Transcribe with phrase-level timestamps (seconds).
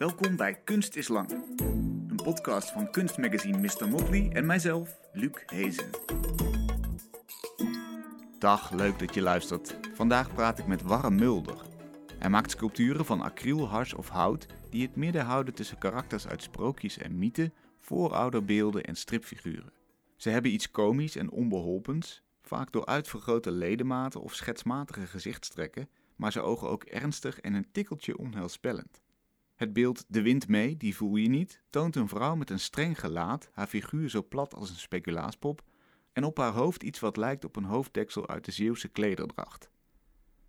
[0.00, 1.30] Welkom bij Kunst is Lang.
[2.08, 3.88] Een podcast van kunstmagazine Mr.
[3.88, 5.90] Motley en mijzelf, Luc Hezen.
[8.38, 9.76] Dag, leuk dat je luistert.
[9.94, 11.56] Vandaag praat ik met Warren Mulder.
[12.18, 16.42] Hij maakt sculpturen van acryl, hars of hout die het midden houden tussen karakters uit
[16.42, 19.72] sprookjes en mythen, voorouderbeelden en stripfiguren.
[20.16, 26.40] Ze hebben iets komisch en onbeholpens, vaak door uitvergrote ledematen of schetsmatige gezichtstrekken, maar ze
[26.40, 29.00] ogen ook ernstig en een tikkeltje onheilspellend.
[29.60, 33.00] Het beeld De wind mee, die voel je niet, toont een vrouw met een streng
[33.00, 35.62] gelaat, haar figuur zo plat als een speculaaspop,
[36.12, 39.70] en op haar hoofd iets wat lijkt op een hoofddeksel uit de Zeeuwse klederdracht.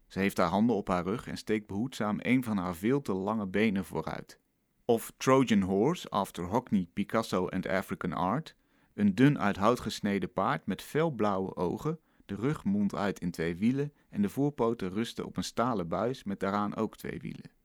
[0.08, 3.14] Ze heeft haar handen op haar rug en steekt behoedzaam een van haar veel te
[3.14, 4.40] lange benen vooruit.
[4.86, 8.56] Of Trojan Horse, after Hockney, Picasso and African Art,
[8.94, 13.56] een dun uit hout gesneden paard met felblauwe ogen, de rug mondt uit in twee
[13.56, 17.60] wielen en de voorpoten rusten op een stalen buis met daaraan ook twee wielen.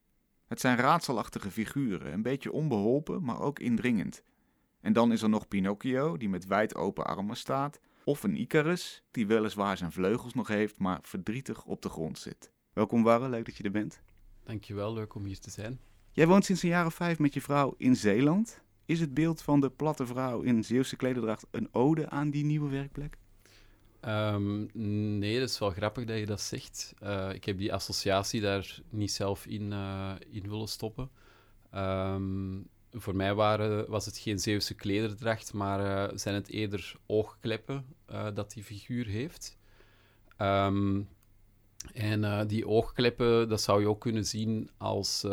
[0.46, 4.23] Het zijn raadselachtige figuren, een beetje onbeholpen, maar ook indringend.
[4.80, 9.02] En dan is er nog Pinocchio, die met wijd open armen staat, of een Icarus,
[9.10, 12.52] die weliswaar zijn vleugels nog heeft, maar verdrietig op de grond zit.
[12.73, 14.02] Welkom Warren, leuk dat je er bent.
[14.45, 15.80] Dankjewel, leuk om hier te zijn.
[16.12, 18.60] Jij woont sinds een jaar of vijf met je vrouw in Zeeland.
[18.85, 22.68] Is het beeld van de platte vrouw in Zeeuwse klederdracht een ode aan die nieuwe
[22.68, 23.18] werkplek?
[24.07, 24.68] Um,
[25.18, 26.95] nee, dat is wel grappig dat je dat zegt.
[27.02, 31.10] Uh, ik heb die associatie daar niet zelf in, uh, in willen stoppen.
[31.74, 37.87] Um, voor mij waren, was het geen Zeeuwse klederdracht, maar uh, zijn het eerder oogkleppen
[38.35, 39.59] dat die figuur heeft.
[40.38, 41.09] Um,
[41.93, 45.24] en die oogkleppen, dat zou je ook kunnen zien als,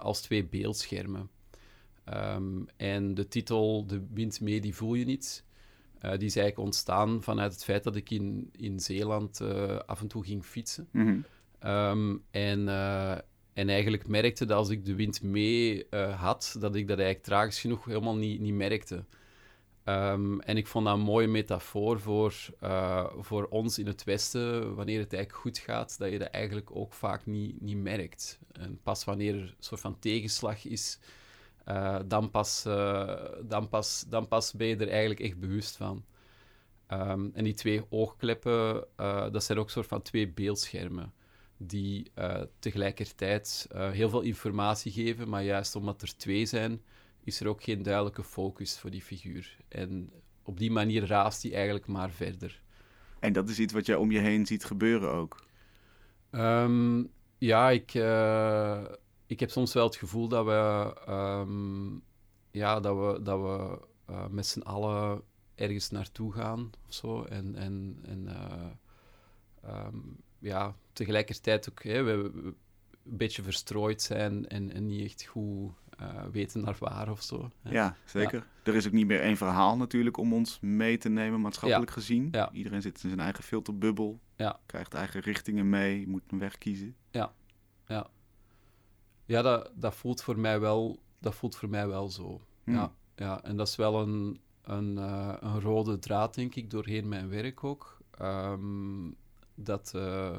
[0.00, 1.30] als twee beeldschermen.
[2.76, 5.44] en de titel De wind mee, die voel je niet
[6.04, 10.00] uh, die is eigenlijk ontstaan vanuit het feit dat ik in, in Zeeland uh, af
[10.00, 10.88] en toe ging fietsen.
[10.90, 11.18] Mhm.
[11.66, 13.12] um, en, uh,
[13.52, 15.86] en eigenlijk merkte dat als ik de wind mee
[16.16, 19.04] had, dat ik dat eigenlijk tragisch genoeg helemaal niet, niet merkte.
[19.84, 22.34] Um, en ik vond dat een mooie metafoor voor,
[23.18, 26.92] voor ons in het Westen, wanneer het eigenlijk goed gaat, dat je dat eigenlijk ook
[26.92, 28.38] vaak niet, niet merkt.
[28.52, 30.98] En pas wanneer er een soort van tegenslag is,
[31.68, 36.04] uh, dan, pas, uh, dan, pas, dan pas ben je er eigenlijk echt bewust van.
[36.88, 41.12] Um, en die twee oogkleppen, uh, dat zijn ook soort van twee beeldschermen
[41.56, 42.12] die
[42.58, 46.82] tegelijkertijd heel veel informatie geven, maar juist omdat er twee zijn,
[47.24, 49.56] is er ook geen duidelijke focus voor die figuur.
[49.68, 50.12] En
[50.42, 52.62] op die manier raast hij eigenlijk maar verder.
[53.20, 55.44] En dat is iets wat jij om je heen ziet gebeuren ook?
[56.30, 57.90] Um, ja, ik
[59.32, 62.02] ik heb soms wel het gevoel dat we, um,
[62.50, 63.78] ja, dat we, dat we
[64.10, 65.22] uh, met z'n allen
[65.54, 67.22] ergens naartoe gaan of zo.
[67.22, 68.24] En, en, en
[69.66, 72.54] uh, um, ja, tegelijkertijd ook hè, we, we,
[73.04, 77.50] een beetje verstrooid zijn en, en niet echt goed uh, weten naar waar of zo.
[77.62, 77.70] Hè.
[77.70, 78.38] Ja, zeker.
[78.38, 78.70] Ja.
[78.70, 81.94] Er is ook niet meer één verhaal natuurlijk om ons mee te nemen, maatschappelijk ja.
[81.94, 82.28] gezien.
[82.30, 82.52] Ja.
[82.52, 84.60] Iedereen zit in zijn eigen filterbubbel, ja.
[84.66, 86.96] krijgt eigen richtingen mee, moet een weg kiezen.
[87.10, 87.32] Ja,
[87.86, 88.10] ja.
[89.24, 92.40] Ja, dat, dat, voelt voor mij wel, dat voelt voor mij wel zo.
[92.64, 92.74] Hmm.
[92.74, 97.08] Ja, ja, en dat is wel een, een, uh, een rode draad, denk ik, doorheen
[97.08, 98.00] mijn werk ook.
[98.22, 99.16] Um,
[99.54, 100.36] dat, uh,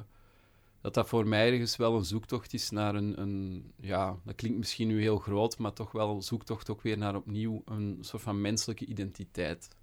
[0.81, 3.71] dat dat voor mij ergens wel een zoektocht is naar een, een...
[3.79, 7.15] Ja, dat klinkt misschien nu heel groot, maar toch wel een zoektocht ook weer naar
[7.15, 9.75] opnieuw een soort van menselijke identiteit.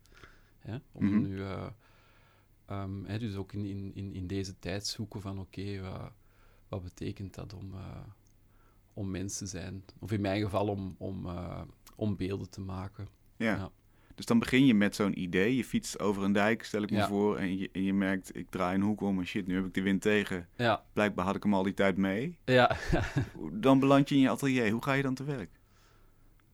[0.58, 0.76] Hè?
[0.92, 1.20] Om Mhm.
[1.20, 1.38] nu...
[1.38, 1.66] Uh,
[2.70, 6.10] um, hè, dus ook in, in, in deze tijd zoeken van oké, okay,
[6.68, 7.74] wat betekent dat om
[9.00, 9.84] om mens te zijn.
[9.98, 11.60] Of in mijn geval om, om, uh,
[11.96, 13.08] om beelden te maken.
[13.36, 13.56] Ja.
[13.56, 13.70] ja.
[14.14, 15.56] Dus dan begin je met zo'n idee.
[15.56, 17.08] Je fietst over een dijk, stel ik me ja.
[17.08, 17.38] voor.
[17.38, 19.74] En je, en je merkt, ik draai een hoek om en shit, nu heb ik
[19.74, 20.48] de wind tegen.
[20.56, 20.84] Ja.
[20.92, 22.38] Blijkbaar had ik hem al die tijd mee.
[22.44, 22.76] Ja.
[23.52, 24.70] dan beland je in je atelier.
[24.70, 25.50] Hoe ga je dan te werk?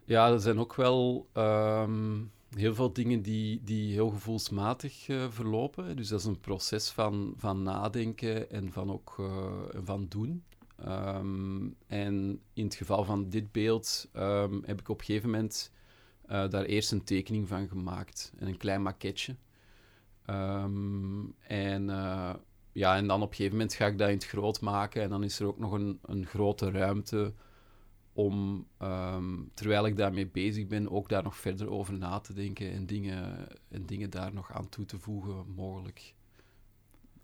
[0.05, 5.97] Ja, er zijn ook wel um, heel veel dingen die, die heel gevoelsmatig uh, verlopen.
[5.97, 9.53] Dus dat is een proces van, van nadenken en van ook uh,
[9.85, 10.45] van doen.
[10.89, 15.73] Um, en in het geval van dit beeld um, heb ik op een gegeven moment
[16.31, 18.33] uh, daar eerst een tekening van gemaakt.
[18.39, 19.37] En een klein maquetje.
[20.31, 22.35] Um, en, uh,
[22.73, 25.03] ja, en dan op een gegeven moment ga ik dat in het groot maken.
[25.03, 27.33] En dan is er ook nog een, een grote ruimte
[28.13, 28.67] om,
[29.55, 32.73] terwijl ik daarmee bezig ben, ook daar nog verder over na te denken.
[32.73, 36.15] En dingen, en dingen daar nog aan toe te voegen, mogelijk.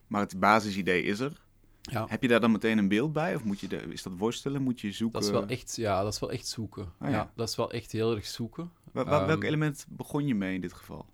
[0.06, 1.41] Maar het basisidee is er.
[1.82, 2.06] Ja.
[2.08, 3.34] Heb je daar dan meteen een beeld bij?
[3.34, 4.62] Of moet je de, is dat worstelen?
[4.62, 5.20] Moet je zoeken?
[5.20, 6.93] Dat is wel echt, ja, dat is wel echt zoeken.
[6.99, 7.17] Ah, ja.
[7.17, 7.32] ja.
[7.34, 8.70] dat is wel echt heel erg zoeken.
[8.93, 11.06] Wa wa welk um, element begon je mee in dit geval?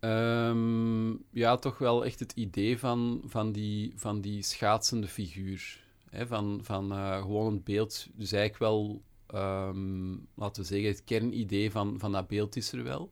[0.00, 5.84] Um, ja, toch wel echt het idee van, van, die, van die schaatsende figuur.
[6.10, 11.04] Hè, van van uh, gewoon een beeld, dus eigenlijk wel ehm, laten we zeggen, het
[11.04, 13.10] kernidee van, van dat beeld is er wel.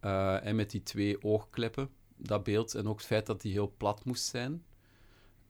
[0.00, 3.74] Eh, en met die twee oogkleppen, dat beeld, en ook het feit dat die heel
[3.76, 4.62] plat moest zijn,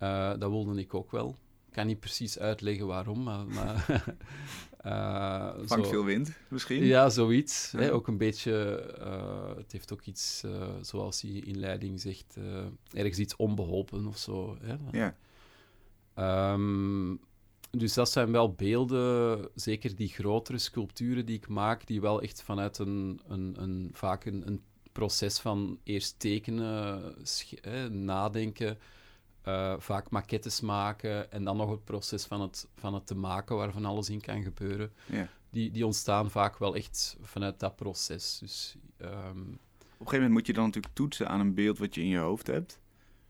[0.05, 1.37] uh, dat wilde ik ook wel.
[1.67, 3.47] Ik kan niet precies uitleggen waarom, maar...
[3.47, 4.05] maar
[4.87, 6.85] uh, Vangt veel wind, misschien?
[6.85, 7.73] Ja, zoiets.
[7.77, 7.93] Hè?
[7.93, 8.53] Ook een beetje...
[9.57, 10.45] het heeft ook iets,
[10.81, 12.37] zoals hij in leiding zegt,
[12.93, 14.57] ergens iets onbeholpen of zo.
[14.61, 14.77] Hè?
[14.93, 15.15] Ja.
[16.53, 17.21] Um,
[17.79, 22.43] dus dat zijn wel beelden, zeker die grotere sculpturen die ik maak, die wel echt
[22.43, 24.63] vanuit een, een, een vaak een, een,
[24.93, 27.15] proces van eerst tekenen,
[27.91, 28.79] nadenken,
[29.49, 33.57] uh, vaak maquettes maken en dan nog het proces van het, van het te maken
[33.57, 34.93] waarvan alles in kan gebeuren.
[35.07, 35.29] Ja.
[35.51, 38.39] Die, die ontstaan vaak wel echt vanuit dat proces.
[38.39, 39.09] Dus, um...
[39.09, 42.09] Op een gegeven moment moet je dan natuurlijk toetsen aan een beeld wat je in
[42.09, 42.81] je hoofd hebt.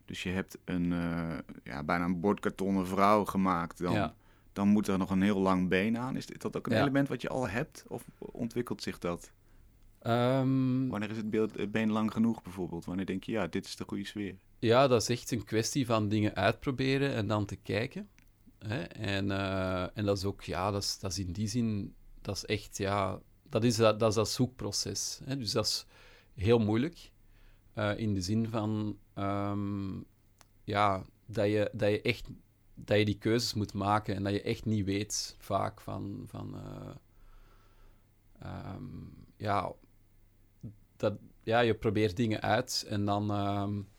[0.04, 3.78] Dus je hebt een uh, ja, bijna een bordkartonnen vrouw gemaakt.
[3.78, 4.14] Dan ja
[4.54, 6.16] dan moet er nog een heel lang been aan.
[6.16, 7.84] Is dat ook een element wat je al hebt?
[7.88, 9.30] Of ontwikkelt zich dat?
[10.06, 12.84] Um, Wanneer is het, beeld, het been lang genoeg bijvoorbeeld?
[12.84, 14.34] Wanneer denk je, ja, dit is de goede sfeer?
[14.64, 18.08] Ja, dat is echt een kwestie van dingen uitproberen en dan te kijken.
[18.58, 18.82] Hè?
[18.82, 22.36] En, uh, en dat is ook, ja, dat is, dat is in die zin, dat
[22.36, 25.20] is echt, ja, dat is dat, dat, is dat zoekproces.
[25.24, 25.36] Hè?
[25.36, 25.86] Dus dat is
[26.34, 27.10] heel moeilijk.
[27.74, 30.04] Uh, in de zin van, um,
[30.62, 32.28] ja, dat je, dat je echt
[32.74, 36.56] dat je die keuzes moet maken en dat je echt niet weet vaak van, van
[38.42, 39.72] uh, um, ja,
[40.96, 43.92] dat, ja, je probeert dingen uit en dan, um,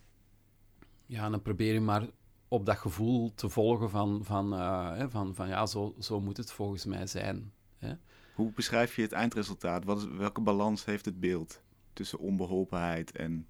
[1.05, 2.07] ja, dan probeer je maar
[2.47, 6.37] op dat gevoel te volgen van, van, uh, hè, van, van ja, zo, zo moet
[6.37, 7.53] het volgens mij zijn.
[7.77, 7.93] Hè.
[8.35, 9.83] Hoe beschrijf je het eindresultaat?
[9.83, 11.61] Wat is, welke balans heeft het beeld
[11.93, 13.47] tussen onbeholpenheid en,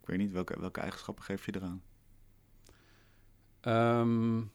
[0.00, 1.82] ik weet niet, welke, welke eigenschappen geef je eraan?
[3.60, 4.50] Um,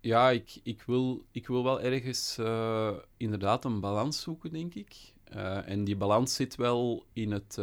[0.00, 5.14] ja, ik, ik, wil, ik wil wel ergens uh, inderdaad een balans zoeken, denk ik.
[5.34, 7.58] Uh, en die balans zit wel in het,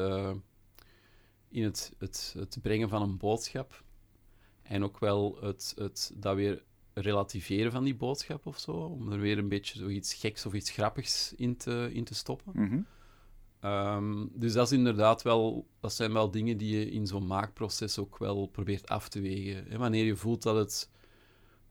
[1.50, 3.84] in het, het, het brengen van een boodschap.
[4.62, 6.64] En ook wel het, het dat weer
[6.94, 8.72] relativeren van die boodschap of zo.
[8.72, 12.52] Om er weer een beetje zoiets geks of iets grappigs in te, in te stoppen.
[12.56, 13.72] Mm -hmm.
[13.72, 17.98] um, dus dat is inderdaad wel, dat zijn wel dingen die je in zo'n maakproces
[17.98, 19.70] ook wel probeert af te wegen.
[19.70, 20.90] En wanneer je voelt dat het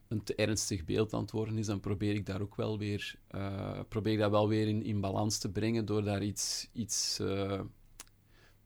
[0.09, 3.19] een te ernstig beeld aan het worden is, dan probeer ik daar ook wel weer,
[3.35, 7.19] uh, probeer ik dat wel weer in, in balans te brengen door daar iets, iets
[7.21, 7.61] uh,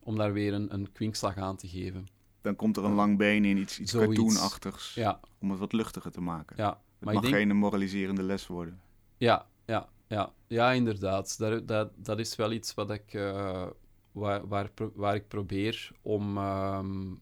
[0.02, 2.08] om daar weer een, een kwinkslag aan te geven.
[2.40, 5.20] Dan komt er een lang been in, iets, iets cartoonachtigs, ja.
[5.38, 6.56] om het wat luchtiger te maken.
[6.56, 7.34] Ja, het maar mag denk...
[7.34, 8.80] geen moraliserende les worden.
[9.16, 10.32] Ja, ja, ja.
[10.46, 11.38] ja inderdaad.
[11.38, 13.66] Dat, dat, dat is wel iets wat ik, uh,
[14.12, 17.20] waar, waar, waar ik probeer om, um,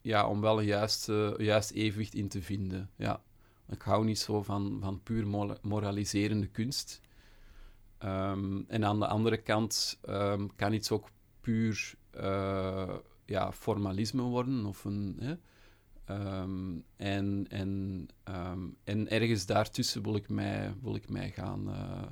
[0.00, 1.06] ja, om wel een juist,
[1.36, 2.90] juist evenwicht in te vinden.
[2.96, 3.22] Ja.
[3.68, 5.26] Ik hou niet zo van, van puur
[5.62, 7.00] moraliserende kunst.
[8.04, 11.08] Um, en aan de andere kant um, kan iets ook
[11.40, 14.66] puur uh, ja, formalisme worden.
[14.66, 15.34] Of een, hè?
[16.10, 18.08] Um, en, en,
[18.84, 22.02] en ergens daartussen wil ik mij, wil ik mij gaan, uh,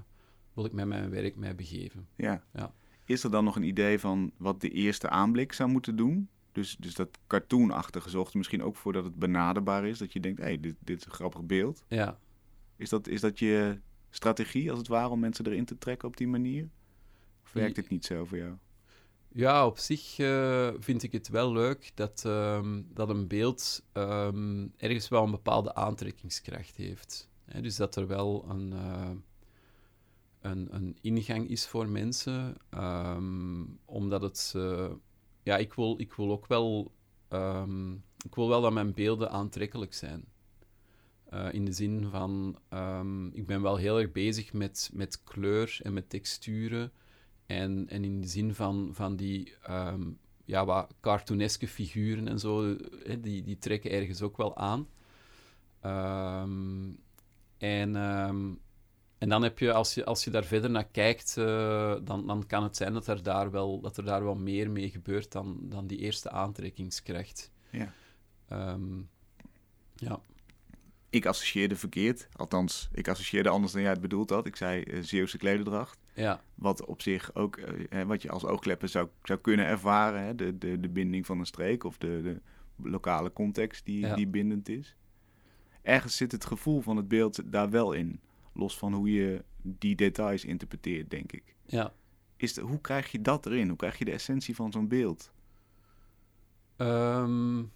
[0.52, 2.08] wil ik mij mijn werk mij begeven.
[2.17, 2.43] Ja.
[2.52, 2.75] ja.
[3.05, 6.29] Is er dan nog een idee van wat de eerste aanblik zou moeten doen?
[6.52, 9.99] Dus, dus dat cartoonachtige zorgt misschien ook voor dat het benaderbaar is.
[9.99, 11.84] Dat je denkt, hé, hey, dit, dit is een grappig beeld.
[11.88, 12.19] Ja.
[12.76, 13.81] Is dat, is dat je
[14.11, 16.69] strategie, als het ware, om mensen erin te trekken op die manier?
[17.44, 18.55] Of werkt het niet zo voor jou?
[19.36, 24.72] Ja, op zich uh, vind ik het wel leuk dat, um, dat een beeld um,
[24.76, 27.28] ergens wel een bepaalde aantrekkingskracht heeft.
[27.44, 29.10] He, dus dat er wel een, uh,
[30.40, 34.52] een, een ingang is voor mensen, um, omdat het...
[34.56, 34.90] Uh,
[35.43, 36.93] ja, ik wil, ik wil ook wel,
[38.24, 40.24] ik wil wel dat mijn beelden aantrekkelijk zijn.
[41.50, 42.58] In de zin van,
[43.32, 46.93] ik ben wel heel erg bezig met, met kleur en met texturen.
[47.46, 52.76] En, en in de zin van, van die um, ja, wat cartooneske figuren en zo,
[53.05, 54.88] hè, die, die trekken ergens ook wel aan.
[57.58, 57.96] en
[59.19, 62.46] en dan heb je, als je, als je daar verder naar kijkt, uh, dan, dan
[62.46, 65.58] kan het zijn dat er daar wel, dat er daar wel meer mee gebeurt dan,
[65.62, 67.50] dan die eerste aantrekkingskracht.
[67.70, 67.93] Ja.
[68.53, 69.08] Um,
[69.94, 70.20] ja.
[71.10, 74.46] Ik associeerde verkeerd, althans, ik associeerde anders dan jij het bedoeld had.
[74.46, 75.98] Ik zei uh, Zeeuwse klederdracht.
[76.17, 76.43] Ja.
[76.55, 80.35] Wat op zich ook, uh, wat je als oogklepper zou, zou kunnen ervaren, hè?
[80.35, 82.41] De, de, de binding van een streek of de, de
[82.89, 84.15] lokale context die, Ja.
[84.15, 84.96] die bindend is.
[85.82, 88.20] Ergens zit het gevoel van het beeld daar wel in.
[88.53, 91.55] Los van hoe je die details interpreteert, denk ik.
[91.67, 91.93] Ja.
[92.37, 93.69] Is de, hoe krijg je dat erin?
[93.69, 95.32] Hoe krijg je de essentie van zo'n beeld?
[96.77, 97.73] Um,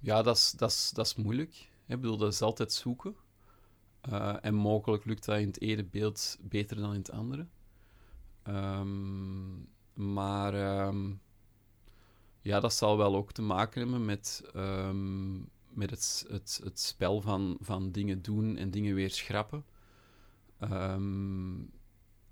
[0.00, 1.50] ja, dat is, dat is, dat is moeilijk.
[1.86, 3.14] Ik bedoel, dat is altijd zoeken.
[4.00, 7.46] Eh, en mogelijk lukt dat in het ene beeld beter dan in het andere.
[8.46, 9.54] Ehm,
[9.94, 11.10] maar ehm,
[12.40, 15.34] ja, dat zal wel ook te maken hebben met, ehm,
[15.68, 19.64] met het, het, het spel van, van dingen doen en dingen weer schrappen.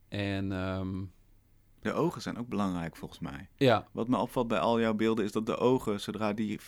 [0.08, 0.48] En
[1.80, 3.48] De ogen zijn ook belangrijk volgens mij.
[3.56, 6.60] ja, Wat me opvalt bij al jouw beelden is dat de ogen, zodra die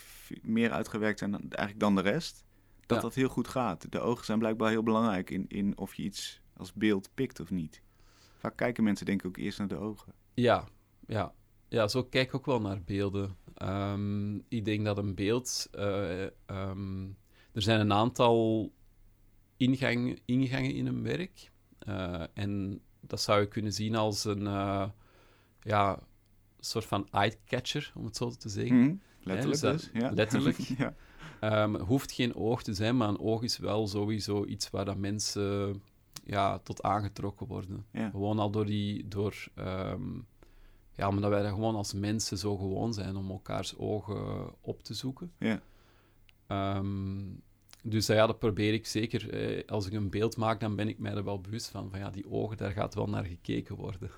[0.43, 2.45] meer uitgewerkt zijn dan, eigenlijk dan de rest,
[2.87, 3.03] dat Ja.
[3.03, 3.93] dat heel goed gaat.
[3.93, 7.51] De ogen zijn blijkbaar heel belangrijk in, in of je iets als beeld pikt of
[7.51, 7.83] niet.
[8.37, 10.13] Vaak kijken mensen denk ik ook eerst naar de ogen.
[10.35, 10.69] ja,
[11.07, 11.35] ja.
[11.69, 13.37] Ja, zo kijk ik ook wel naar beelden.
[13.55, 15.69] Ehm, ik denk dat een beeld...
[15.73, 17.05] eh, ehm,
[17.53, 18.73] er zijn een aantal
[19.57, 21.51] ingang, ingangen in een werk.
[21.79, 24.89] Eh, en dat zou je kunnen zien als een eh,
[25.61, 25.99] ja,
[26.59, 28.77] soort van eye-catcher, om het zo te zeggen.
[28.81, 28.95] Mhm.
[29.23, 29.91] Letterlijk dus dus.
[29.93, 30.11] dat- Ja.
[30.11, 30.57] letterlijk.
[30.79, 30.95] ja.
[31.41, 34.85] Ehm, het hoeft geen oog te zijn, maar een oog is wel sowieso iets waar
[34.85, 35.83] dat mensen
[36.27, 37.87] ja, tot aangetrokken worden.
[37.93, 38.11] Ja.
[38.11, 39.09] Gewoon al door die...
[39.09, 40.03] Door, ehm,
[40.95, 44.95] ja, omdat wij dat gewoon als mensen zo gewoon zijn om elkaars ogen op te
[44.95, 45.33] zoeken.
[45.39, 45.61] Ja.
[46.47, 47.19] Ehm,
[47.83, 49.31] dus ja, dat probeer ik zeker.
[49.31, 51.91] Eh, als ik een beeld maak, dan ben ik mij er wel bewust van.
[51.91, 54.11] Van ja, die ogen, daar gaat wel naar gekeken worden.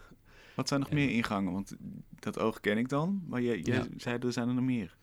[0.56, 1.52] Wat zijn nog En- meer ingangen?
[1.52, 1.76] Want
[2.18, 3.86] dat oog ken ik dan, maar jij, jij Ja.
[3.96, 4.96] zei er zijn er nog meer.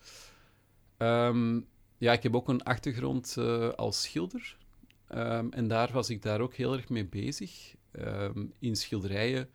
[0.97, 1.59] Ehm,
[1.97, 4.57] ja, ik heb ook een achtergrond eh, als schilder.
[5.07, 7.75] Ehm, en daar was ik daar ook heel erg mee bezig.
[7.91, 9.49] Ehm, in schilderijen.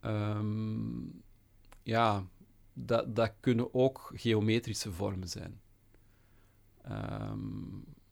[0.00, 1.00] ehm,
[1.82, 2.26] ja,
[2.72, 5.60] dat, kunnen ook geometrische vormen zijn.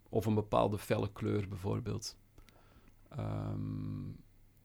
[0.08, 2.16] Of een bepaalde felle kleur bijvoorbeeld.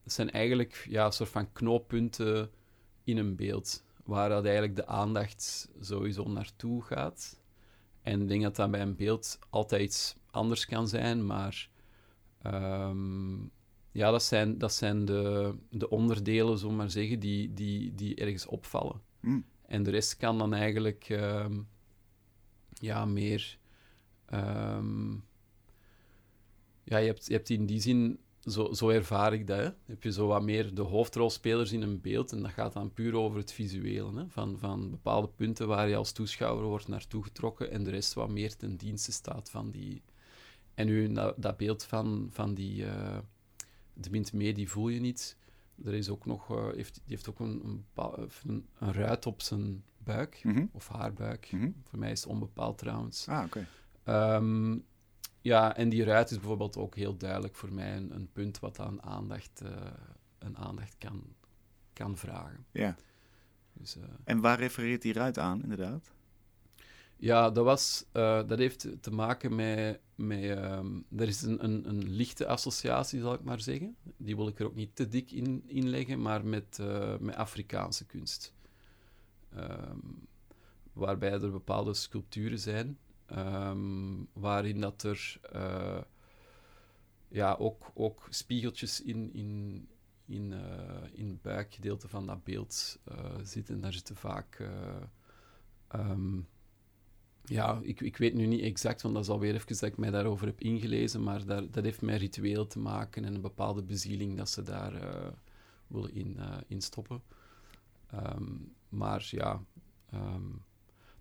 [0.03, 2.51] Het zijn eigenlijk ja, een soort van knooppunten
[3.03, 7.39] in een beeld, waar dat eigenlijk de aandacht sowieso naartoe gaat.
[8.01, 11.69] En ik denk dat dat bij een beeld altijd anders kan zijn, maar
[12.43, 13.35] ehm,
[13.91, 18.45] ja, dat zijn, dat zijn de, de onderdelen, we maar zeggen, die, die, die ergens
[18.45, 19.01] opvallen.
[19.19, 19.39] Hm.
[19.65, 21.59] En de rest kan dan eigenlijk ehm,
[22.73, 23.57] ja, meer.
[24.25, 25.11] ehm,
[26.83, 29.69] ja, je hebt, je hebt in die zin, zo, zo ervaar ik dat, hè.
[29.85, 33.15] heb je zo wat meer de hoofdrolspelers in een beeld en dat gaat dan puur
[33.15, 34.29] over het visuele, hè.
[34.29, 38.29] Van, van bepaalde punten waar je als toeschouwer wordt naartoe getrokken en de rest wat
[38.29, 40.01] meer ten dienste staat van die...
[40.73, 42.85] En nu, dat, dat beeld van, van die...
[42.85, 43.17] eh
[43.93, 45.37] de mint mee, die voel je niet.
[45.85, 49.83] Er is ook nog, eh, heeft, die heeft ook een, een, een, ruit op zijn
[49.97, 50.65] buik, Mhm.
[50.71, 51.51] of haar buik.
[51.51, 51.69] Mhm.
[51.83, 53.27] Voor mij is het onbepaald trouwens.
[53.27, 53.67] Ah, oké.
[54.03, 54.77] Ehm,
[55.41, 58.79] ja, en die ruit is bijvoorbeeld ook heel duidelijk voor mij een, een punt wat
[58.79, 59.71] aan aandacht, eh,
[60.39, 61.23] een aandacht kan,
[61.93, 62.65] kan vragen.
[62.71, 62.95] Ja.
[63.73, 66.11] Dus, En waar refereert die ruit aan, inderdaad?
[67.21, 69.99] Ja, dat, was, eh, dat heeft te maken met...
[70.15, 73.95] met ehm, er is een, een, een lichte associatie, zal ik maar zeggen.
[74.17, 77.35] Die wil ik er ook niet te dik in, in leggen, maar met, eh, met
[77.35, 78.53] Afrikaanse kunst.
[79.55, 79.97] Ehm,
[80.93, 86.01] waarbij er bepaalde sculpturen zijn, ehm, waarin dat er eh,
[87.27, 89.87] ja, ook, ook spiegeltjes in, in,
[90.25, 90.53] in,
[91.13, 92.99] in het buikgedeelte van dat beeld
[93.43, 93.81] zitten.
[93.81, 94.69] Daar zitten vaak...
[97.45, 100.11] ja, ik, ik weet nu niet exact, want dat is alweer even dat ik mij
[100.11, 104.37] daarover heb ingelezen, maar daar, dat heeft met ritueel te maken en een bepaalde bezieling
[104.37, 105.27] dat ze daar eh,
[105.87, 107.21] willen in, in stoppen.
[108.11, 108.53] Ehm,
[108.89, 109.63] maar ja,
[110.09, 110.49] ehm,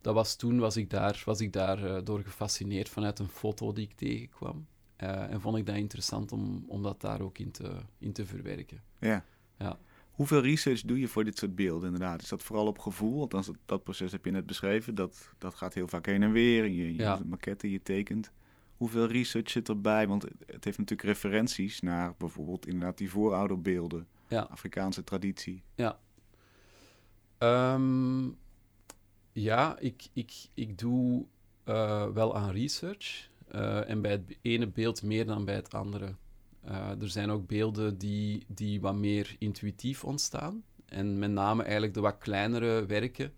[0.00, 3.72] dat was toen was ik daar, was ik daar eh, door gefascineerd vanuit een foto
[3.72, 4.66] die ik tegenkwam.
[4.96, 8.82] En vond ik dat interessant om, om dat daar ook in te, in te verwerken.
[8.98, 9.24] Ja.
[9.58, 9.78] Ja.
[10.20, 12.22] Hoeveel research doe je voor dit soort beelden, inderdaad?
[12.22, 13.20] Is dat vooral op gevoel?
[13.20, 14.94] Althans, dat, dat proces heb je net beschreven.
[14.94, 16.64] Dat, dat gaat heel vaak heen en weer.
[16.64, 17.20] Je, je Ja.
[17.26, 18.32] maquette, je tekent.
[18.76, 20.08] Hoeveel research zit erbij?
[20.08, 24.06] Want het- heeft natuurlijk referenties naar bijvoorbeeld inderdaad die voorouderbeelden.
[24.28, 24.40] Ja.
[24.40, 25.62] Afrikaanse traditie.
[27.38, 28.28] Ehm,
[29.32, 31.26] ja, ik, ik, ik doe
[31.64, 33.28] eh, wel aan research.
[33.48, 36.14] eh, en bij het ene beeld meer dan bij het andere.
[36.60, 40.64] Eh, er zijn ook beelden die, die wat meer intuïtief ontstaan.
[40.86, 43.32] En met name eigenlijk de wat kleinere werken.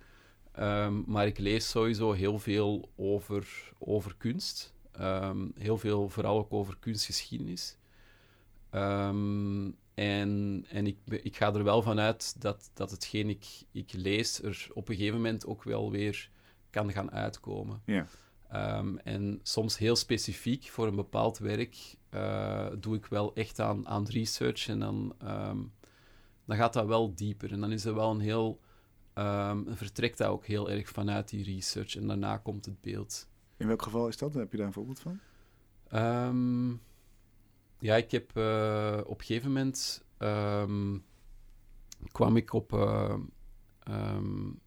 [0.52, 4.74] Ehm, maar ik lees sowieso heel veel over, over kunst.
[4.92, 7.76] Ehm, heel veel vooral ook over kunstgeschiedenis.
[8.70, 14.42] Ehm, en en ik, ik ga er wel vanuit dat, dat hetgeen ik, ik lees
[14.42, 16.30] er op een gegeven moment ook wel weer
[16.70, 17.82] kan gaan uitkomen.
[17.84, 18.06] Ja.
[19.04, 21.76] En soms heel specifiek voor een bepaald werk
[22.12, 25.59] eh, doe ik wel echt aan, aan research en dan, ehm,
[26.45, 27.52] dan gaat dat wel dieper.
[27.52, 28.61] En dan is er wel een heel,
[29.12, 33.28] ehm, vertrekt dat ook heel erg vanuit die research en daarna komt het beeld.
[33.57, 34.35] In welk geval is dat?
[34.35, 35.19] Heb je daar een voorbeeld van?
[35.88, 36.71] Ehm,
[37.78, 41.04] Ja, ik heb uh, op een gegeven moment um,
[42.12, 43.14] kwam ik op uh,
[43.88, 44.61] um,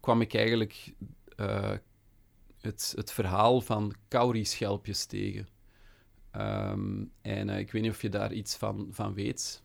[0.00, 0.94] kwam ik eigenlijk
[2.60, 5.46] het, het verhaal van cowrie-schelpjes tegen.
[6.36, 9.62] Um, en ik weet niet of je daar iets van, van weet.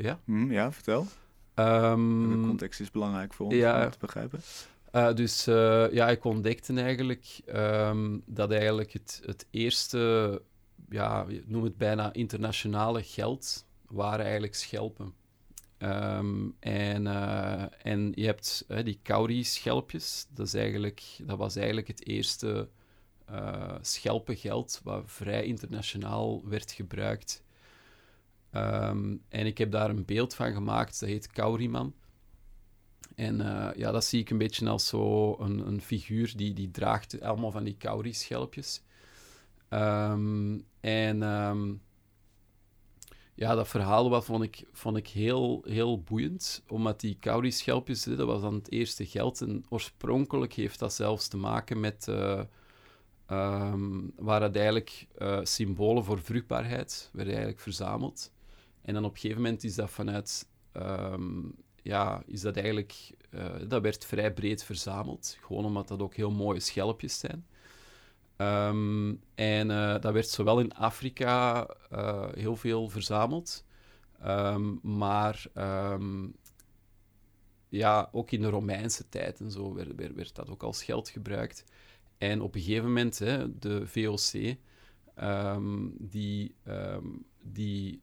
[0.00, 0.20] ja?
[0.24, 1.06] Mm, ja, vertel.
[1.54, 4.40] de context is belangrijk voor ons ja, om te begrijpen.
[4.92, 5.44] Uh, dus
[5.90, 10.42] ja, ik ontdekte eigenlijk um, dat eigenlijk het, het eerste,
[10.88, 15.14] ja, noem het bijna internationale geld, waren eigenlijk schelpen.
[15.78, 22.06] Um, en, uh, en je hebt die cowrie-schelpjes, dat, is eigenlijk, dat was eigenlijk het
[22.06, 22.68] eerste
[23.80, 27.42] schelpengeld wat vrij internationaal werd gebruikt.
[28.52, 31.94] Um, en ik heb daar een beeld van gemaakt, dat heet Kauriman.
[33.14, 36.70] En uh, ja, dat zie ik een beetje als zo een, een figuur die, die
[36.70, 38.82] draagt allemaal van die cowrie-schelpjes.
[39.70, 41.82] Um, en um,
[43.34, 48.26] ja, dat verhaal wat vond ik, vond ik heel, heel boeiend, omdat die cowrie-schelpjes, dat
[48.26, 49.40] was dan het eerste geld.
[49.40, 52.06] En oorspronkelijk heeft dat zelfs te maken met...
[52.10, 52.40] Uh,
[53.30, 58.32] um, waar het eigenlijk uh, symbolen voor vruchtbaarheid werden eigenlijk verzameld.
[58.82, 63.54] En dan op een gegeven moment is dat vanuit um, ja, is dat eigenlijk, uh,
[63.68, 65.38] dat werd vrij breed verzameld.
[65.40, 67.46] Gewoon omdat dat ook heel mooie schelpjes zijn.
[68.36, 71.66] Um, en uh, dat werd zowel in Afrika
[72.34, 73.64] heel veel verzameld,
[74.82, 75.46] maar
[77.68, 81.08] ja, ook in de Romeinse tijd en zo werd, werd, werd, dat ook als geld
[81.08, 81.64] gebruikt.
[82.18, 84.56] En op een gegeven moment, hè, de VOC,
[85.98, 86.54] die,
[87.42, 88.02] die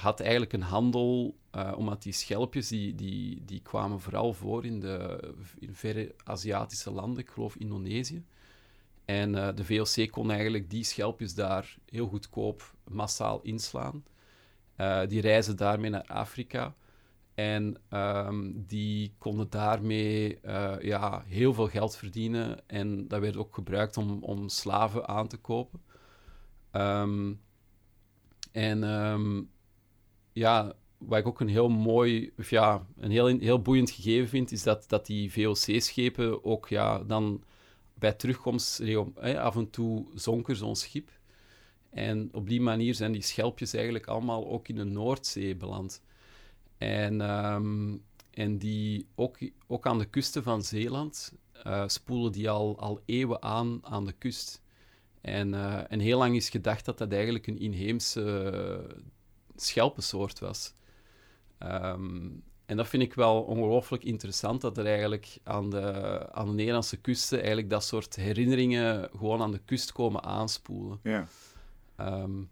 [0.00, 4.80] had eigenlijk een handel, uh, omdat die schelpjes, die, die, die kwamen vooral voor in
[4.80, 5.20] de
[5.58, 8.24] in verre Aziatische landen, ik geloof Indonesië.
[9.04, 14.04] En uh, de VOC kon eigenlijk die schelpjes daar heel goedkoop massaal inslaan.
[14.76, 16.74] Uh, die reizen daarmee naar Afrika.
[17.40, 20.38] En um, die konden daarmee
[20.80, 22.68] ja, heel veel geld verdienen.
[22.68, 25.80] En dat werd ook gebruikt om, om slaven aan te kopen.
[26.72, 27.40] Um,
[28.52, 29.50] en um,
[30.32, 34.62] ja, wat ik ook een heel mooi, ja, een heel, heel boeiend gegeven vind, is
[34.62, 37.44] dat, dat die VOC-schepen ook ja, dan
[37.94, 38.82] bij terugkomst
[39.36, 41.10] af en toe zonken zo'n schip.
[41.90, 46.02] En op die manier zijn die schelpjes eigenlijk allemaal ook in de Noordzee beland.
[46.80, 51.32] En, um, en die ook, ook aan de kusten van Zeeland
[51.66, 54.62] uh, spoelen die al, al eeuwen aan aan de kust.
[55.20, 58.96] En, uh, en heel lang is gedacht dat dat eigenlijk een inheemse
[59.56, 60.74] schelpensoort was.
[61.58, 62.28] Ehm,
[62.66, 66.96] en dat vind ik wel ongelooflijk interessant, dat er eigenlijk aan de, aan de Nederlandse
[66.96, 71.00] kusten eigenlijk dat soort herinneringen gewoon aan de kust komen aanspoelen.
[71.02, 71.26] Ja.
[72.00, 72.50] Um,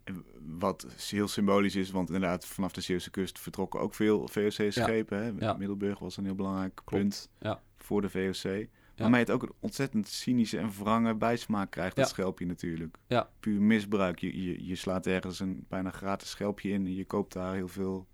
[0.58, 5.36] Wat heel symbolisch is, want inderdaad vanaf de Zeeuwse kust vertrokken ook veel VOC-schepen.
[5.38, 5.52] Ja.
[5.52, 7.62] Middelburg was een heel belangrijk punt ja.
[7.76, 8.66] voor de VOC.
[8.96, 12.98] Waarmee het ook een ontzettend cynische en wrange bijsmaak krijgt, dat schelpje natuurlijk.
[13.40, 14.18] Puur misbruik.
[14.18, 17.68] Je, je, je slaat ergens een bijna gratis schelpje in en je koopt daar heel
[17.68, 18.06] veel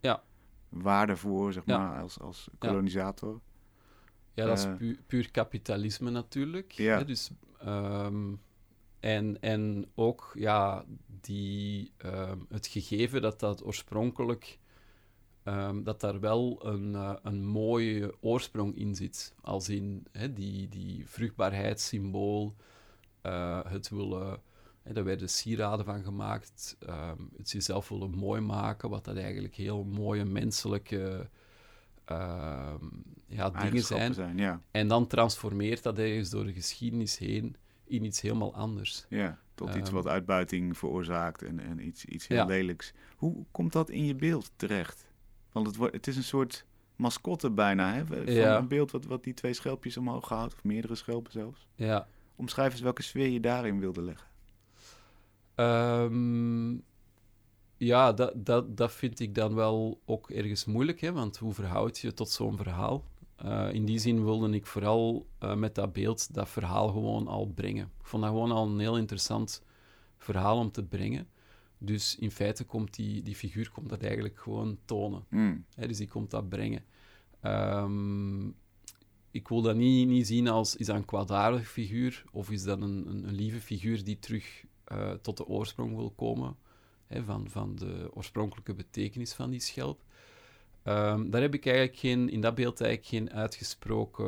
[0.69, 3.41] waarde voor, zeg maar, als, als kolonisator.
[4.35, 6.73] Ja, dat is uh, puur, kapitalisme natuurlijk.
[6.73, 6.99] Ja.
[6.99, 7.05] Hè?
[7.05, 7.31] Dus,
[7.67, 8.41] um,
[9.01, 10.85] en, en ook ja,
[11.25, 14.59] die, um, het gegeven dat dat oorspronkelijk
[15.45, 19.35] um, dat daar wel een, uh, een mooie oorsprong in zit.
[19.41, 22.55] Als in die, die vruchtbaarheidssymbool,
[23.23, 24.41] uh, het willen...
[24.93, 29.85] Daar werden sieraden van gemaakt, um, het zichzelf willen mooi maken, wat dat eigenlijk heel
[29.85, 31.29] mooie menselijke
[32.11, 32.75] uh,
[33.27, 34.15] ja, dingen zijn.
[34.15, 34.61] zijn ja.
[34.71, 39.07] En dan transformeert dat ergens door de geschiedenis heen in iets helemaal anders.
[39.09, 42.93] Ja, tot iets wat uitbuiting veroorzaakt en, en iets, iets heel lelijks.
[43.17, 45.07] Hoe komt dat in je beeld terecht?
[45.53, 46.67] Want het, wordt, het is een soort
[46.97, 48.07] mascotte bijna, hè?
[48.07, 51.67] Van een beeld wat, wat die twee schelpjes omhoog houdt, of meerdere schelpen zelfs.
[51.75, 52.09] Ja.
[52.37, 54.29] Omschrijf eens welke sfeer je daarin wilde leggen.
[55.57, 56.83] Um,
[57.77, 61.13] ja, dat, dat, dat vind ik dan wel ook ergens moeilijk, hè?
[61.13, 63.05] want hoe verhoud je tot zo'n verhaal?
[63.45, 67.47] Uh, in die zin wilde ik vooral uh, met dat beeld dat verhaal gewoon al
[67.47, 67.85] brengen.
[68.01, 69.63] Ik vond dat gewoon al een heel interessant
[70.17, 71.29] verhaal om te brengen.
[71.79, 75.25] Dus in feite komt die, die figuur komt dat eigenlijk gewoon tonen.
[75.29, 75.65] Mm.
[75.77, 76.85] dus die komt dat brengen.
[77.43, 78.55] Um,
[79.31, 82.81] ik wil dat niet, niet zien als is dat een kwaadaardige figuur of is dat
[82.81, 86.57] een, een, een lieve figuur die terug uh, tot de oorsprong wil komen
[87.09, 90.03] van, van de oorspronkelijke betekenis van die schelp.
[90.85, 94.25] Um, daar heb ik eigenlijk geen, in dat beeld eigenlijk geen uitgesproken,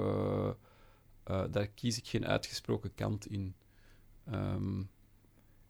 [1.30, 3.54] uh, daar kies ik geen uitgesproken kant in.
[4.32, 4.90] Um,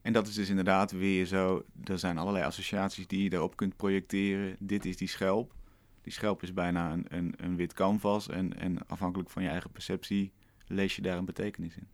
[0.03, 1.65] En dat is dus inderdaad weer zo.
[1.85, 4.57] Er zijn allerlei associaties die je daarop kunt projecteren.
[4.59, 5.55] Dit is die schelp.
[6.03, 8.29] Die schelp is bijna een, een, een wit canvas.
[8.29, 10.33] En, en afhankelijk van je eigen perceptie
[10.67, 11.89] lees je daar een betekenis in.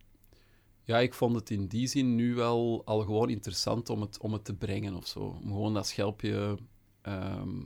[0.83, 4.33] Ja, ik vond het in die zin nu wel al gewoon interessant om het, om
[4.33, 5.19] het te brengen of zo.
[5.19, 6.57] Om gewoon dat schelpje.
[7.01, 7.61] ehm,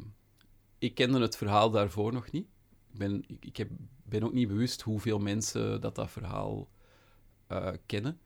[0.77, 2.47] ik kende het verhaal daarvoor nog niet.
[2.91, 3.69] Ik ben, ik, ik heb,
[4.03, 6.67] ben ook niet bewust hoeveel mensen dat, dat verhaal
[7.47, 8.19] eh, kennen.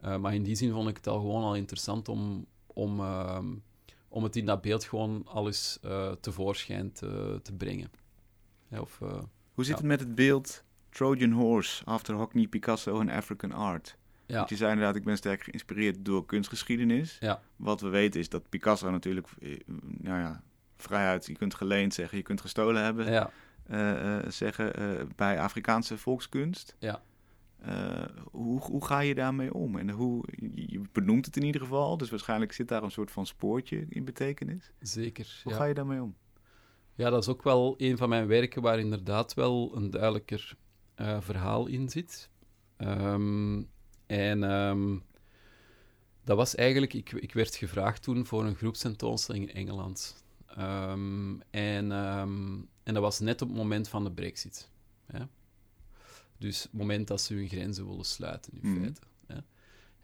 [0.00, 3.54] Eh, maar in die zin vond ik het al gewoon al interessant om, om, ehm,
[4.08, 7.90] om het in dat beeld gewoon al eens eh, tevoorschijn te, te brengen.
[8.68, 9.74] Ja, of, Hoe zit Ja.
[9.74, 13.96] het met het beeld Trojan Horse, After Hockney, Picasso en African Art?
[14.26, 17.16] ja, Want je zei inderdaad, ik ben sterk geïnspireerd door kunstgeschiedenis.
[17.20, 17.42] Ja.
[17.56, 19.28] Wat we weten is dat Picasso natuurlijk,
[19.80, 20.42] nou ja,
[20.82, 23.30] vrijheid, je kunt geleend zeggen, je kunt gestolen hebben, ja,
[23.66, 26.76] eh, eh, zeggen eh, bij Afrikaanse volkskunst.
[26.78, 27.02] Ja.
[28.30, 29.76] Hoe, hoe ga je daarmee om?
[29.76, 33.26] En hoe, je benoemt het in ieder geval, dus waarschijnlijk zit daar een soort van
[33.26, 34.70] spoortje in betekenis.
[34.80, 35.40] zeker.
[35.42, 35.58] Hoe ja.
[35.58, 36.16] ga je daarmee om?
[36.94, 40.54] Ja, dat is ook wel een van mijn werken waar inderdaad wel een duidelijker
[41.20, 42.30] verhaal in zit.
[42.76, 43.62] Ehm,
[44.06, 44.98] en ehm,
[46.24, 50.21] dat was eigenlijk, ik, ik werd gevraagd toen voor een groepsentoonstelling in Engeland.
[50.56, 54.68] Ehm, en, ehm, en dat was net op het moment van de Brexit.
[55.06, 55.24] Hè?
[56.38, 58.80] Dus het moment dat ze hun grenzen willen sluiten, in Mhm.
[58.80, 59.00] feite.
[59.26, 59.36] Hè?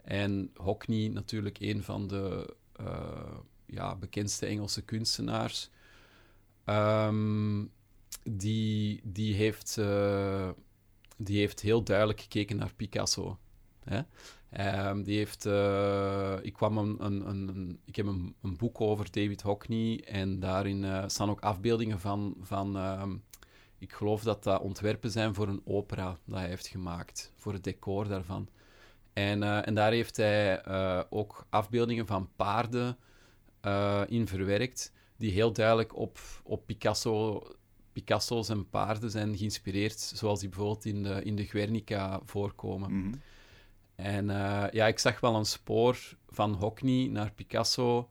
[0.05, 5.71] En Hockney, natuurlijk een van de eh, ja, bekendste Engelse kunstenaars.
[6.65, 7.65] Ehm,
[8.23, 10.51] die, die, heeft, eh,
[11.17, 13.39] die heeft heel duidelijk gekeken naar Picasso.
[13.85, 14.01] Hè?
[14.51, 19.05] Ehm, die heeft, eh, ik, kwam een, een, een, ik heb een, een boek over
[19.11, 23.17] David Hockney en daarin eh, staan ook afbeeldingen van, van ehm,
[23.79, 27.65] ik geloof dat dat ontwerpen zijn voor een opera dat hij heeft gemaakt, voor het
[27.65, 28.49] decor daarvan.
[29.13, 30.65] En, eh, en daar heeft hij
[31.11, 32.97] ook afbeeldingen van paarden
[34.07, 37.43] in verwerkt, die heel duidelijk op, op Picasso,
[37.93, 42.99] Picasso's en paarden zijn geïnspireerd, zoals die bijvoorbeeld in de, in de Guernica voorkomen.
[42.99, 43.15] Mhm.
[43.99, 48.11] En eh, ja, ik zag wel een spoor van Hockney naar Picasso.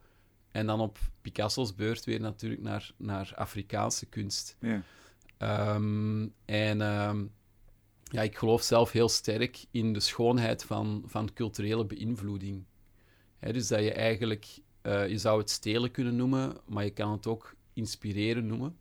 [0.52, 4.58] En dan op Picasso's beurt weer natuurlijk naar, naar Afrikaanse kunst.
[4.60, 4.82] Ja.
[5.38, 7.26] Ehm, en ehm,
[8.04, 12.66] ja, ik geloof zelf heel sterk in de schoonheid van, van culturele beïnvloeding.
[13.40, 17.28] Dus dat je eigenlijk, eh, je zou het stelen kunnen noemen, maar je kan het
[17.28, 18.78] ook inspireren noemen.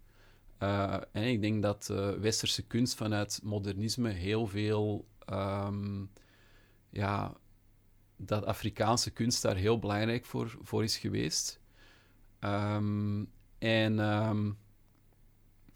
[0.59, 1.87] Eh, en ik denk dat
[2.21, 6.05] westerse kunst vanuit modernisme heel veel, ehm,
[6.97, 7.33] ja,
[8.17, 11.61] dat Afrikaanse kunst daar heel belangrijk voor, voor is geweest.
[12.39, 13.25] Ehm,
[13.59, 14.53] en ehm,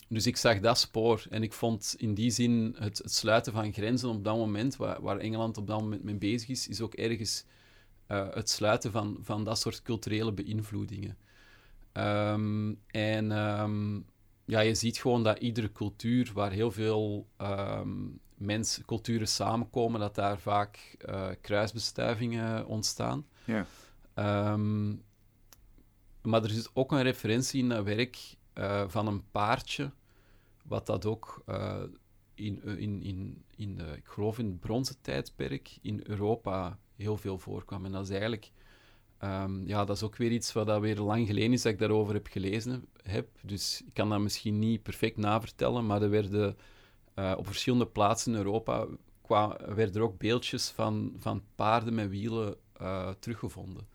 [0.09, 3.73] dus ik zag dat spoor en ik vond in die zin het, het sluiten van
[3.73, 6.95] grenzen op dat moment, waar, waar Engeland op dat moment mee bezig is, is ook
[6.95, 7.45] ergens
[8.07, 11.17] eh, het sluiten van, van dat soort culturele beïnvloedingen.
[11.93, 13.27] Ehm, en
[14.45, 17.29] ja, je ziet gewoon dat iedere cultuur waar heel veel
[18.41, 23.27] mensen, culturen samenkomen, dat daar vaak eh, kruisbestuivingen ontstaan.
[23.45, 23.67] Ja.
[24.15, 24.89] Ehm,
[26.23, 28.19] maar er zit ook een referentie in dat werk
[28.53, 29.91] eh, van een paardje,
[30.65, 31.83] wat dat ook eh,
[32.35, 37.39] in, in, in, in de, ik geloof in het bronzen tijdperk in Europa heel veel
[37.39, 37.85] voorkwam.
[37.85, 38.51] En dat is eigenlijk,
[39.19, 41.79] ehm, ja, dat is ook weer iets wat dat weer lang geleden is dat ik
[41.79, 43.29] daarover heb gelezen heb.
[43.43, 46.57] Dus ik kan dat misschien niet perfect navertellen, maar er werden
[47.21, 48.87] eh, op verschillende plaatsen in Europa
[49.23, 53.89] kwa, werden er ook beeldjes van, van paarden met wielen eh, teruggevonden.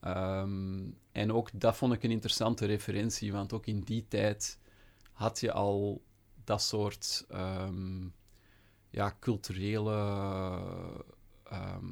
[0.00, 4.58] Ehm, en ook dat vond ik een interessante referentie, want ook in die tijd
[5.12, 6.02] had je al
[6.44, 8.06] dat soort ehm,
[8.90, 9.92] ja, culturele
[11.44, 11.86] ehm,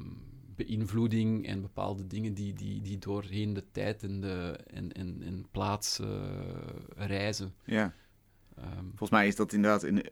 [0.55, 5.45] beïnvloeding en bepaalde dingen die, die, die doorheen de tijd en, de, en, en, en
[5.51, 5.99] plaats
[6.95, 7.53] reizen.
[7.65, 7.93] ja.
[8.87, 10.03] Volgens mij is dat inderdaad een,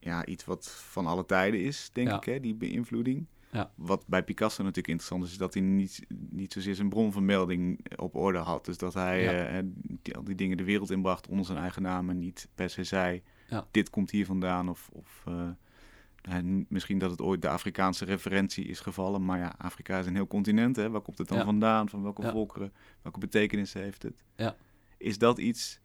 [0.00, 2.16] ja, iets wat van alle tijden is, denk Ja.
[2.16, 3.26] ik, hè, die beïnvloeding.
[3.52, 3.70] Ja.
[3.74, 8.14] Wat bij Picasso natuurlijk interessant is, is dat hij niet, niet zozeer zijn bronvermelding op
[8.14, 8.64] orde had.
[8.64, 9.32] Dus dat hij Ja.
[9.46, 9.62] eh,
[10.02, 12.84] die, al die dingen de wereld inbracht onder zijn eigen naam en niet per se
[12.84, 13.66] zei, Ja.
[13.70, 14.68] dit komt hier vandaan.
[14.68, 19.24] Of, of eh, misschien dat het ooit de Afrikaanse referentie is gevallen.
[19.24, 20.76] Maar ja, Afrika is een heel continent.
[20.76, 20.90] Hè?
[20.90, 21.88] Waar komt het dan vandaan?
[21.88, 22.72] Van welke volkeren?
[23.02, 24.24] Welke betekenis heeft het?
[24.36, 24.56] Ja.
[24.98, 25.80] Is dat iets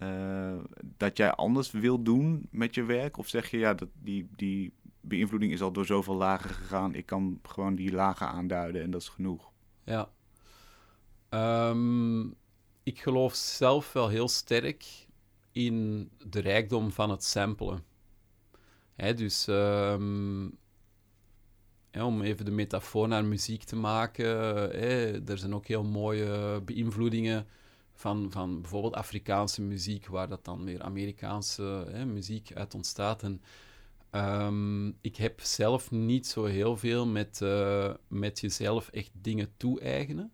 [0.00, 0.58] eh,
[0.96, 3.16] dat jij anders wil doen met je werk?
[3.16, 6.94] Of zeg je, ja, dat die, die beïnvloeding is al door zoveel lagen gegaan.
[6.94, 9.52] Ik kan gewoon die lagen aanduiden en dat is genoeg.
[9.84, 10.10] Ja.
[11.28, 12.20] Ehm,
[12.82, 15.06] ik geloof zelf wel heel sterk
[15.52, 17.84] in de rijkdom van het samplen.
[18.94, 20.48] Hè, dus ehm,
[21.92, 24.26] om even de metafoor naar muziek te maken,
[25.28, 27.46] er zijn ook heel mooie beïnvloedingen
[28.00, 33.22] van, van bijvoorbeeld Afrikaanse muziek, waar dat dan weer Amerikaanse hè, muziek uit ontstaat.
[33.22, 33.42] En
[34.10, 40.32] ehm, ik heb zelf niet zo heel veel met, uh, met jezelf echt dingen toe-eigenen.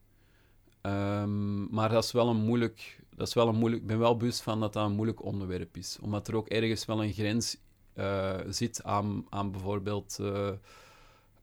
[0.81, 4.17] Ehm, maar dat is wel een moeilijk, dat is wel een moeilijk, ik ben wel
[4.17, 5.99] bewust van dat dat een moeilijk onderwerp is.
[6.01, 7.57] Omdat er ook ergens wel een grens
[7.95, 10.51] uh, zit aan, aan bijvoorbeeld uh,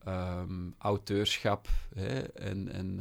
[0.07, 2.99] um, auteurschap hè, en, en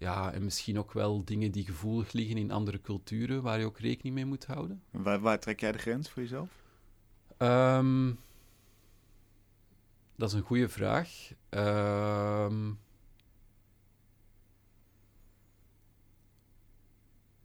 [0.00, 3.78] ja, en misschien ook wel dingen die gevoelig liggen in andere culturen, waar je ook
[3.78, 4.82] rekening mee moet houden.
[4.90, 6.48] Waar, waar trek jij de grens voor jezelf?
[7.38, 8.18] Um,
[10.16, 11.32] dat is een goede vraag.
[11.50, 12.78] Um,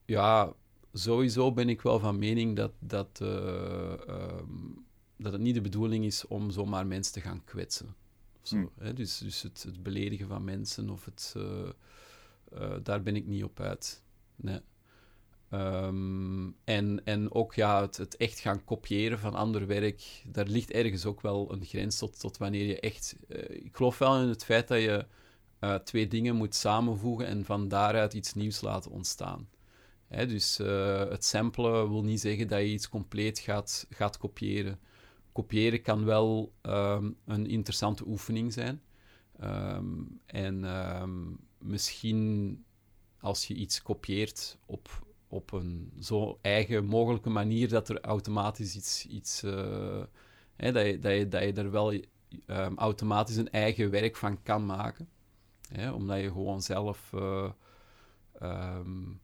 [0.06, 0.54] ja,
[0.94, 4.86] sowieso ben ik wel van mening dat, dat, uh, um,
[5.18, 7.96] dat het niet de bedoeling is om zomaar mensen te gaan kwetsen.
[8.42, 8.66] Zo, hm.
[8.78, 8.94] hè?
[8.94, 11.34] Dus, dus het, het, beledigen van mensen of het...
[11.38, 11.70] Uh,
[12.56, 14.04] uh, daar ben ik niet op uit.
[14.36, 14.60] Nee.
[15.52, 21.06] Um, en, en ook ja, het, echt gaan kopiëren van ander werk, daar ligt ergens
[21.06, 23.16] ook wel een grens tot, tot wanneer je echt...
[23.28, 25.06] Uh, ik geloof wel in het feit dat je
[25.60, 29.50] uh, twee dingen moet samenvoegen en van daaruit iets nieuws laten ontstaan.
[30.08, 30.58] Hè, dus
[31.10, 34.80] het samplen wil niet zeggen dat je iets compleet gaat, gaat kopiëren.
[35.32, 38.82] Kopiëren kan wel um, een interessante oefening zijn.
[39.44, 40.64] Um, en
[41.66, 42.64] misschien
[43.20, 49.06] als je iets kopieert op, op een zo eigen mogelijke manier dat er automatisch iets.
[49.06, 50.04] iets uh,
[50.56, 54.44] hè, dat, je, dat, je, dat je er wel um, automatisch een eigen werk van
[54.44, 55.10] kan maken.
[55.70, 57.52] Hè, omdat je gewoon zelf uh,
[58.42, 59.20] um,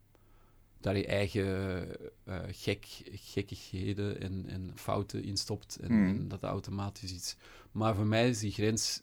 [0.80, 1.86] daar je eigen
[2.24, 6.08] uh, gek, gekkigheden en, en fouten in stopt en, mm.
[6.08, 7.36] en, dat automatisch iets.
[7.72, 9.02] Maar voor mij is die grens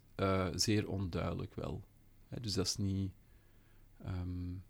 [0.56, 1.84] zeer onduidelijk wel.
[2.28, 3.12] Hè, dus dat is niet
[4.06, 4.64] Um,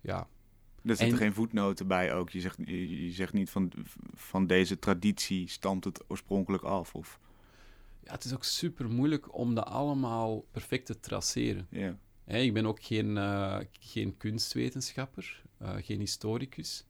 [0.00, 0.28] ja.
[0.84, 2.30] Er zitten geen voetnoten bij ook.
[2.30, 3.72] Je zegt, je, zegt niet van,
[4.14, 6.94] van deze traditie stamt het oorspronkelijk af.
[6.94, 7.20] Of...
[8.04, 11.66] Ja, het is ook super moeilijk om dat allemaal perfect te traceren.
[11.70, 11.96] Ja.
[12.26, 16.84] ik ben ook geen, uh, geen kunstwetenschapper, uh, geen historicus.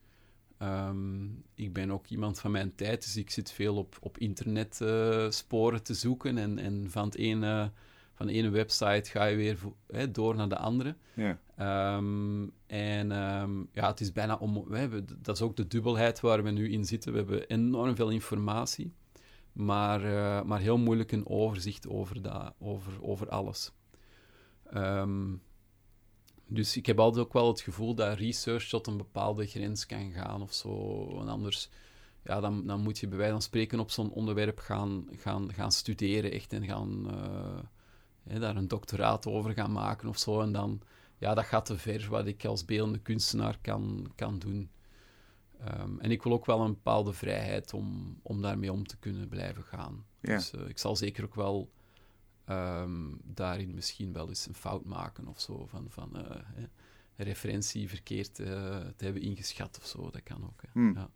[0.63, 4.81] Um, ik ben ook iemand van mijn tijd, dus ik zit veel op, op internet
[4.83, 7.73] uh, sporen te zoeken en, en van het ene
[8.21, 10.97] van de ene website ga je weer hè, door naar de andere.
[11.15, 11.39] Ja.
[11.97, 14.65] Um, en um, ja, het is bijna om.
[14.69, 17.13] We hebben, dat is ook de dubbelheid waar we nu in zitten.
[17.13, 18.93] We hebben enorm veel informatie,
[19.53, 23.73] maar, uh, maar heel moeilijk een overzicht over, dat, over, over alles.
[24.75, 25.43] Um,
[26.47, 30.11] dus ik heb altijd ook wel het gevoel dat research tot een bepaalde grens kan
[30.11, 31.07] gaan of zo.
[31.21, 31.71] En anders,
[32.25, 35.73] ja, dan, dan moet je bij wijze van spreken op zo'n onderwerp gaan, gaan, gaan
[35.73, 37.07] studeren echt en gaan.
[37.11, 37.59] Uh,
[38.31, 40.41] hè, daar een doctoraat over gaan maken of zo.
[40.41, 40.81] En dan,
[41.19, 44.71] ja, dat gaat te ver wat ik als beeldende kunstenaar kan, kan doen.
[45.81, 49.29] Um, en ik wil ook wel een bepaalde vrijheid om, om daarmee om te kunnen
[49.29, 50.05] blijven gaan.
[50.21, 50.35] Ja.
[50.35, 51.71] Dus uh, ik zal zeker ook wel
[52.47, 55.67] um, daarin misschien wel eens een fout maken of zo.
[55.67, 56.65] Van, van uh, hè,
[57.25, 58.47] referentie verkeerd uh,
[58.97, 60.11] te hebben ingeschat of zo.
[60.11, 60.63] Dat kan ook.
[60.73, 60.95] Hmm.
[60.95, 61.11] Ja.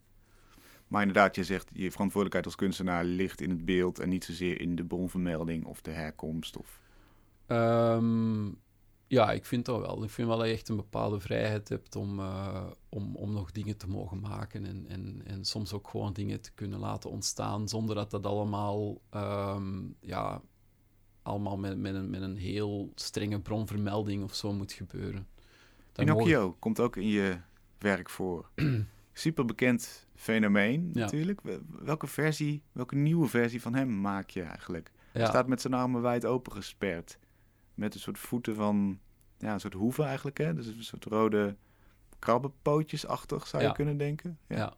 [0.87, 4.61] Maar inderdaad, je zegt je verantwoordelijkheid als kunstenaar ligt in het beeld en niet zozeer
[4.61, 6.57] in de bronvermelding of de herkomst.
[6.57, 6.81] Of...
[7.47, 8.63] Um,
[9.07, 10.03] ja, ik vind dat wel.
[10.03, 13.51] Ik vind wel dat je echt een bepaalde vrijheid hebt om, uh, om, om nog
[13.51, 14.65] dingen te mogen maken.
[14.65, 19.01] En, en, en soms ook gewoon dingen te kunnen laten ontstaan zonder dat dat allemaal,
[19.11, 20.41] um, ja,
[21.21, 25.27] allemaal met, met, een, met een heel strenge bronvermelding of zo moet gebeuren.
[25.91, 26.59] Pinocchio mogen...
[26.59, 27.37] komt ook in je
[27.77, 28.49] werk voor.
[29.13, 30.99] Super bekend fenomeen ja.
[30.99, 31.41] natuurlijk.
[31.69, 34.91] Welke versie, welke nieuwe versie van hem maak je eigenlijk?
[34.95, 35.19] Ja.
[35.19, 37.17] Hij staat met zijn armen wijd open gesperd
[37.75, 38.99] met een soort voeten van,
[39.37, 40.53] ja, een soort hoeven eigenlijk, hè?
[40.53, 41.55] Dus een soort rode
[42.19, 44.39] krabbenpootjes-achtig, zou je kunnen denken.
[44.47, 44.55] Ja.
[44.55, 44.73] ja.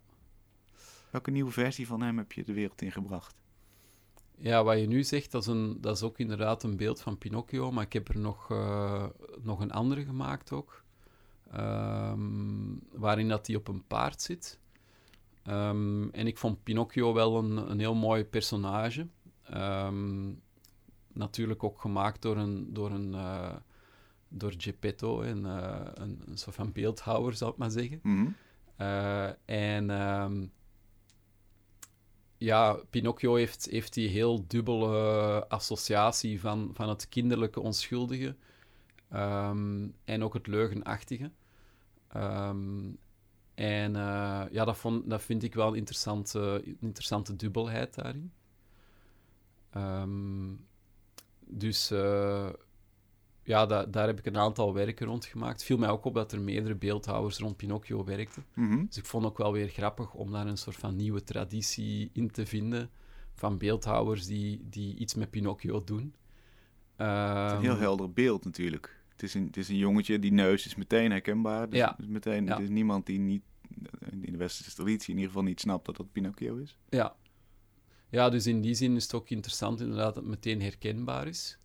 [1.09, 3.35] Welke nieuwe versie van hem heb je de wereld ingebracht?
[4.37, 7.17] Ja, wat je nu zegt, dat is, een, dat is ook inderdaad een beeld van
[7.17, 9.05] Pinocchio, maar ik heb er nog, uh,
[9.41, 10.83] nog een andere gemaakt ook,
[11.55, 14.59] um, waarin dat hij op een paard zit.
[15.47, 19.07] Um, en ik vond Pinocchio wel een, een heel mooi personage.
[19.53, 20.41] Um,
[21.17, 23.55] natuurlijk ook gemaakt door een, door een uh,
[24.29, 27.99] door Geppetto, een, uh, een, een, soort van beeldhouwer, zou ik maar zeggen.
[28.03, 28.35] Mm -hmm.
[28.81, 30.51] uh, en um,
[32.37, 38.35] ja, Pinocchio heeft, heeft die heel dubbele associatie van, van het kinderlijke onschuldige
[39.13, 41.31] um, en ook het leugenachtige.
[42.15, 42.97] Um,
[43.55, 43.93] en
[44.51, 48.31] ja, dat, vond, dat vind ik wel een interessante, interessante dubbelheid daarin.
[51.49, 52.49] Dus uh,
[53.43, 55.53] ja, da daar heb ik een aantal werken rond gemaakt.
[55.53, 58.45] Het viel mij ook op dat er meerdere beeldhouwers rond Pinocchio werkten.
[58.53, 58.85] Mm -hmm.
[58.85, 62.31] Dus ik vond ook wel weer grappig om daar een soort van nieuwe traditie in
[62.31, 62.89] te vinden
[63.33, 66.15] van beeldhouwers die, die iets met Pinocchio doen.
[66.95, 69.01] Het is een heel Ehm, helder beeld natuurlijk.
[69.11, 71.69] Het is een, het is een jongetje, die neus is meteen herkenbaar.
[71.69, 71.95] Dus, Ja.
[71.97, 72.55] dus meteen, Ja.
[72.55, 73.43] Er is niemand die niet,
[74.21, 76.77] in de westerse traditie in ieder geval niet snapt dat dat Pinocchio is.
[76.89, 77.15] Ja.
[78.09, 81.57] Ja, dus in die zin is het ook interessant inderdaad dat het meteen herkenbaar is.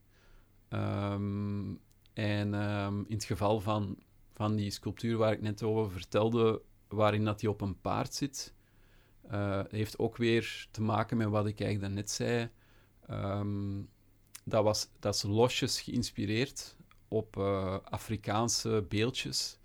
[0.68, 1.74] Ehm,
[2.12, 3.98] en ehm, in het geval van,
[4.33, 8.55] van die sculptuur waar ik net over vertelde, waarin dat hij op een paard zit,
[9.28, 12.50] eh, heeft ook weer te maken met wat ik eigenlijk daarnet zei.
[13.07, 13.83] Ehm,
[14.44, 16.76] dat, was, dat is losjes geïnspireerd
[17.09, 19.59] op eh, Afrikaanse beeldjes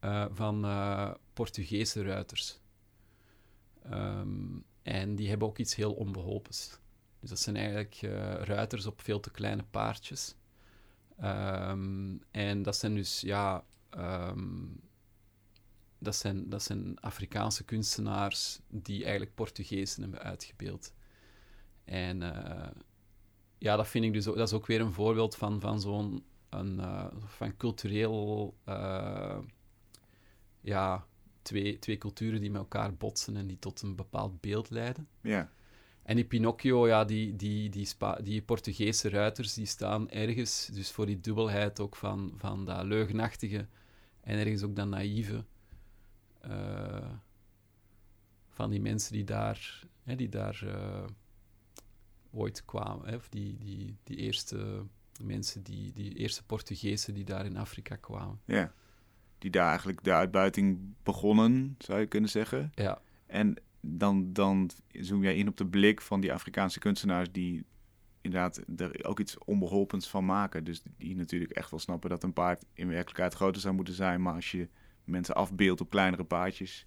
[0.00, 0.66] eh, van
[1.32, 2.60] Portugese ruiters.
[3.82, 4.56] Ehm,
[4.88, 6.78] en die hebben ook iets heel onbeholpens.
[7.20, 10.36] Dus dat zijn eigenlijk eh, ruiters op veel te kleine paardjes.
[11.18, 14.66] Ehm, en dat zijn dus, ja, ehm,
[15.98, 20.94] dat, zijn, dat zijn Afrikaanse kunstenaars die eigenlijk Portugezen hebben uitgebeeld.
[21.84, 22.70] En eh,
[23.58, 26.24] ja, dat vind ik dus ook, dat is ook weer een voorbeeld van, van zo'n
[26.48, 28.56] eh, van cultureel,
[30.60, 31.06] ja,
[31.48, 35.08] twee, twee culturen die met elkaar botsen en die tot een bepaald beeld leiden.
[35.20, 35.50] Ja,
[36.08, 40.90] En die Pinocchio, ja, die, die, die, Spa die Portugese ruiters, die staan ergens, dus
[40.90, 43.66] voor die dubbelheid ook van, van dat leugenachtige
[44.20, 45.44] en ergens ook dat naïeve
[46.40, 47.12] eh,
[48.48, 51.06] van die mensen die daar, hè, die daar eh,
[52.30, 54.86] ooit kwamen, hè, of die, die, die eerste
[55.22, 58.40] mensen, die, die eerste Portugezen die daar in Afrika kwamen.
[58.44, 58.72] ja.
[59.38, 62.72] Die daar eigenlijk de uitbuiting begonnen, zou je kunnen zeggen.
[62.74, 67.64] Ja, En dan, dan zoom jij in op de blik van die Afrikaanse kunstenaars die
[68.20, 70.64] inderdaad er ook iets onbeholpens van maken.
[70.64, 74.22] Dus die natuurlijk echt wel snappen dat een paard in werkelijkheid groter zou moeten zijn.
[74.22, 74.68] Maar als je
[75.04, 76.86] mensen afbeeldt op kleinere paardjes,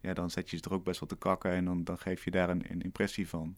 [0.00, 2.24] ja, dan zet je ze er ook best wel te kakken en dan, dan geef
[2.24, 3.56] je daar een, een impressie van.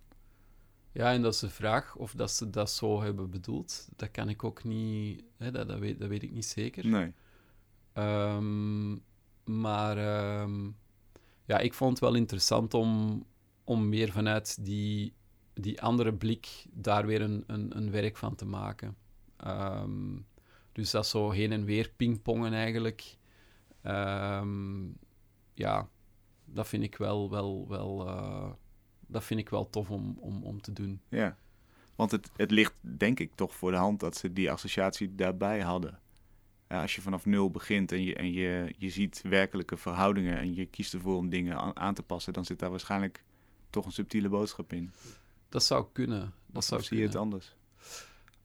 [0.92, 3.88] Ja, en dat is de vraag of dat ze dat zo hebben bedoeld.
[3.96, 6.86] Dat kan ik ook niet, hè, dat, dat, weet, dat weet ik niet zeker.
[6.86, 7.12] Nee.
[7.92, 8.92] Ehm,
[9.44, 10.70] maar ehm,
[11.44, 13.22] ja, ik vond het wel interessant om,
[13.64, 15.14] om meer vanuit die,
[15.54, 18.96] die andere blik daar weer een, een, een werk van te maken.
[19.36, 20.16] Ehm,
[20.72, 23.16] dus dat zo heen en weer pingpongen eigenlijk.
[25.54, 25.88] Ja,
[26.44, 28.50] dat vind ik wel, wel, wel, eh,
[29.06, 31.00] dat vind ik wel tof om, om, om te doen.
[31.08, 31.36] Ja.
[31.94, 35.60] Want het, het ligt denk ik toch voor de hand dat ze die associatie daarbij
[35.60, 35.98] hadden.
[36.80, 40.66] Als je vanaf nul begint en, je, en je, je ziet werkelijke verhoudingen en je
[40.66, 43.24] kiest ervoor om dingen aan, aan te passen, dan zit daar waarschijnlijk
[43.70, 44.92] toch een subtiele boodschap in.
[45.48, 46.32] Dat zou kunnen.
[46.46, 47.54] Dat zou zie je het anders?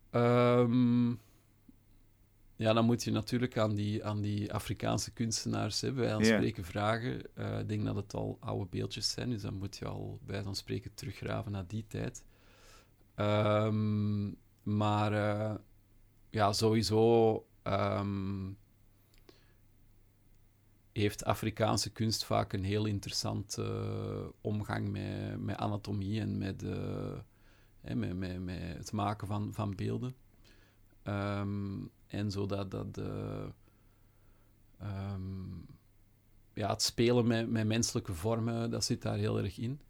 [0.10, 1.10] Ehm,
[2.56, 6.24] ja, dan moet je natuurlijk aan die, aan die Afrikaanse kunstenaars hè, bij Ja.
[6.24, 7.36] spreken vragen.
[7.36, 10.44] Eh, ik denk dat het al oude beeldjes zijn, dus dan moet je al bij
[10.44, 12.24] van spreken teruggraven naar die tijd.
[13.16, 14.32] Ehm,
[14.64, 15.56] maar eh,
[16.30, 18.52] ja, sowieso ehm,
[20.92, 27.20] heeft Afrikaanse kunst vaak een heel interessante eh, omgang met, met anatomie en met, eh,
[27.82, 30.16] hè, met, met, met het maken van, van beelden.
[31.04, 33.46] Ehm, en zodat dat eh,
[34.78, 35.50] ehm,
[36.54, 39.82] ja, het spelen met, met menselijke vormen, dat zit daar heel erg in.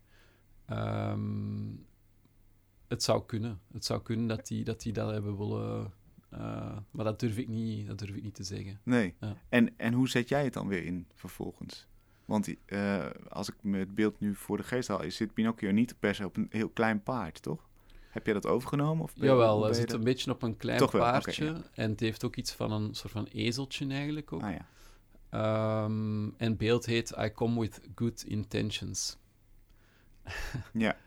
[2.88, 3.62] Het zou kunnen.
[3.74, 5.94] Het zou kunnen dat die dat, die dat hebben willen...
[6.40, 8.80] eh, maar dat durf, ik niet, dat durf ik niet te zeggen.
[8.84, 9.16] Nee.
[9.20, 9.36] Ja.
[9.50, 11.88] En, en hoe zet jij het dan weer in vervolgens?
[12.26, 16.00] Want eh, als ik me het beeld nu voor de geest haal, zit Pinocchio niet
[16.00, 17.70] per se op een heel klein paard, toch?
[18.10, 19.04] Heb jij dat overgenomen?
[19.04, 21.46] Of Jawel, hij zit dat- een beetje op een klein wel, paardje.
[21.46, 21.62] ja.
[21.74, 24.44] En het heeft ook iets van een soort van ezeltje eigenlijk ook.
[24.44, 24.66] Ah ja.
[25.30, 29.18] Ehm, en het beeld heet I Come With Good Intentions.
[30.74, 30.98] ja,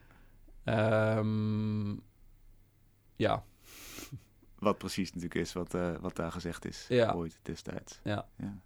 [0.64, 1.90] Ehm,
[3.16, 3.44] ja,
[4.60, 7.12] wat precies natuurlijk is wat, eh, wat daar gezegd is Ja.
[7.12, 8.00] ooit destijds.
[8.04, 8.28] Ja.
[8.36, 8.60] ja.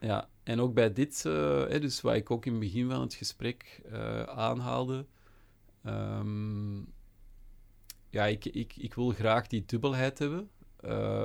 [0.00, 0.28] ja.
[0.42, 1.32] En ook bij dit, eh,
[1.68, 5.06] hè, dus wat ik ook in het begin van het gesprek eh, aanhaalde.
[5.82, 6.78] ehm,
[8.10, 10.50] ja, ik, ik, ik wil graag die dubbelheid hebben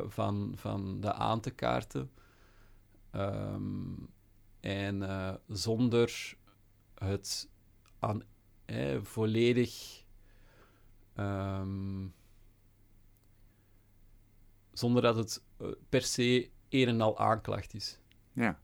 [0.07, 2.11] van, van de aan te kaarten.
[3.11, 3.93] Ehm,
[4.59, 5.03] en
[5.47, 6.33] zonder
[6.95, 7.49] het
[7.99, 8.23] aan,
[9.01, 10.03] volledig.
[11.15, 12.05] ehm,
[14.73, 17.99] zonder dat het eh, per se een en al aanklacht is.
[18.33, 18.59] Ja.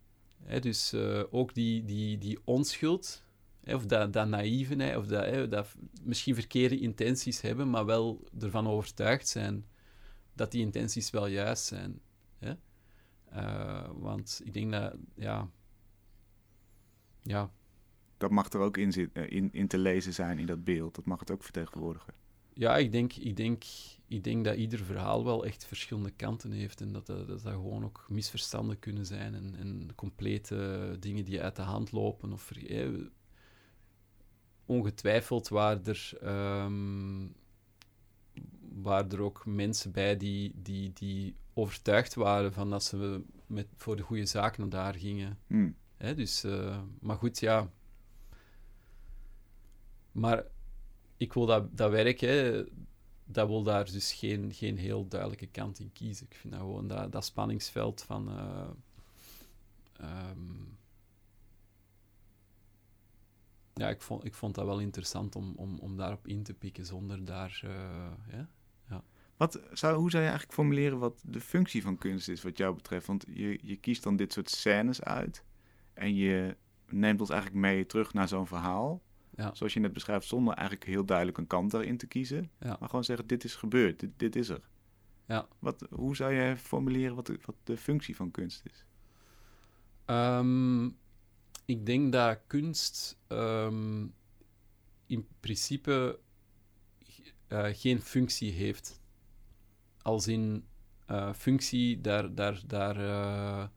[0.60, 3.24] Dus eh, ook die, die, die onschuld
[3.64, 9.28] of dat, dat naïeve, of dat, dat misschien verkeerde intenties hebben, maar wel ervan overtuigd
[9.28, 9.66] zijn
[10.34, 12.02] dat die intenties wel juist zijn.
[13.34, 15.50] Uh, want ik denk dat, ja,
[17.22, 17.52] ja.
[18.18, 20.96] Dat mag er ook in, zit, in, in te lezen zijn in dat beeld.
[20.96, 22.14] Dat mag het ook vertegenwoordigen.
[22.54, 23.64] Ja, ik denk, ik, denk,
[24.10, 26.82] ik denk dat ieder verhaal wel echt verschillende kanten heeft.
[26.82, 29.36] En dat dat, dat, dat gewoon ook misverstanden kunnen zijn.
[29.36, 32.34] En, en complete dingen die uit de hand lopen.
[32.34, 32.90] Of, eh,
[34.66, 36.12] ongetwijfeld waar er,
[36.64, 37.36] um,
[38.82, 43.96] waar er ook mensen bij die, die, die overtuigd waren van dat ze met, voor
[43.96, 45.40] de goede zaak naar daar gingen.
[45.48, 45.76] Hmm.
[45.98, 47.72] Hè, dus, uh, maar goed, ja.
[50.12, 50.44] Maar
[51.18, 52.64] ik wil dat, dat werk, hè,
[53.32, 56.26] dat wil daar dus geen, geen heel duidelijke kant in kiezen.
[56.30, 58.30] Ik vind dat gewoon dat, dat spanningsveld van...
[58.30, 58.70] Uh,
[60.30, 60.78] um,
[63.74, 66.86] ja, ik vond, ik vond dat wel interessant om, om, om daarop in te pikken
[66.86, 67.60] zonder daar...
[68.32, 68.50] Ja,
[68.90, 69.04] ja.
[69.38, 72.76] Wat zou, hoe zou je eigenlijk formuleren wat de functie van kunst is wat jou
[72.76, 73.08] betreft?
[73.08, 75.44] Want je, je kiest dan dit soort scènes uit
[75.94, 76.58] en je
[76.88, 79.02] neemt ons eigenlijk mee terug naar zo'n verhaal.
[79.40, 79.54] Ja.
[79.54, 82.52] Zoals je net beschrijft, zonder eigenlijk heel duidelijk een kant daarin te kiezen.
[82.60, 82.78] Ja.
[82.80, 84.62] Maar gewoon zeggen, dit is gebeurd, dit, dit is er.
[85.26, 85.48] Ja.
[85.60, 88.86] Wat, hoe zou je formuleren wat de, wat de functie van kunst is?
[90.06, 90.98] Um,
[91.66, 94.14] ik denk dat kunst um,
[95.06, 96.20] in principe
[97.50, 99.02] uh, geen functie heeft.
[100.02, 100.66] Als in
[101.08, 103.68] uh, functie, daar, daar, daar, uh,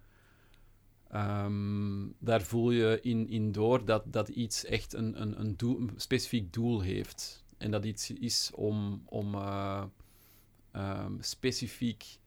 [1.14, 5.78] um, daar voel je in, in door dat, dat iets echt een, een, een, doel,
[5.78, 7.44] een specifiek doel heeft.
[7.58, 12.18] En dat iets is om, om um, specifiek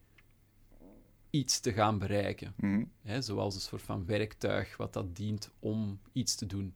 [1.30, 2.54] iets te gaan bereiken.
[2.58, 6.76] Mm Hè, zoals een soort van werktuig wat dat dient om iets te doen.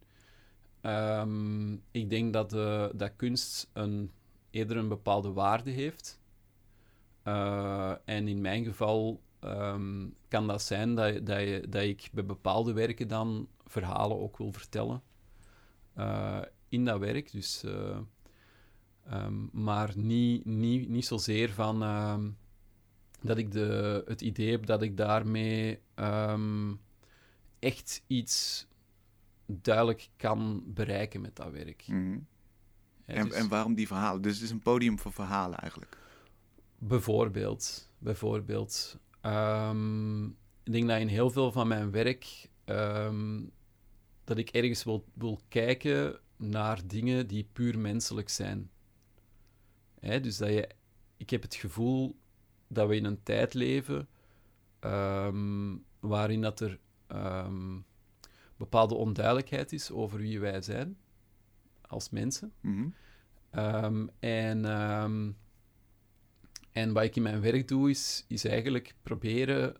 [0.82, 4.12] Um, ik denk dat, de, dat kunst een,
[4.50, 6.20] eerder een bepaalde waarde heeft.
[7.24, 12.26] Uh, en in mijn geval um, kan dat zijn dat, dat, je, dat ik bij
[12.26, 15.02] bepaalde werken dan verhalen ook wil vertellen.
[15.98, 17.32] Uh, in dat werk.
[17.32, 17.98] Dus, uh,
[19.14, 21.80] um, maar niet, niet, niet zozeer van
[23.22, 26.80] dat ik de, het idee heb dat ik daarmee um,
[27.60, 28.68] echt iets
[29.46, 31.84] duidelijk kan bereiken met dat werk.
[31.88, 32.28] Mm -hmm.
[33.06, 34.22] ja, en, dus en waarom die verhalen?
[34.22, 35.98] Dus het is een podium voor verhalen eigenlijk.
[36.78, 37.90] Bijvoorbeeld.
[37.98, 39.00] bijvoorbeeld.
[39.22, 40.26] Um,
[40.64, 43.52] ik denk dat in heel veel van mijn werk um,
[44.24, 48.72] dat ik ergens wil, wil kijken naar dingen die puur menselijk zijn.
[50.00, 50.70] Hè, dus dat je,
[51.18, 52.16] ik heb het gevoel
[52.68, 54.08] dat we in een tijd leven
[54.82, 56.80] um, waarin dat er
[58.58, 60.98] bepaalde onduidelijkheid is over wie wij zijn
[61.82, 62.54] als mensen.
[62.62, 62.94] Mm
[63.52, 64.10] -hmm.
[64.20, 64.66] en,
[66.82, 69.76] en wat ik in mijn werk doe, is, eigenlijk proberen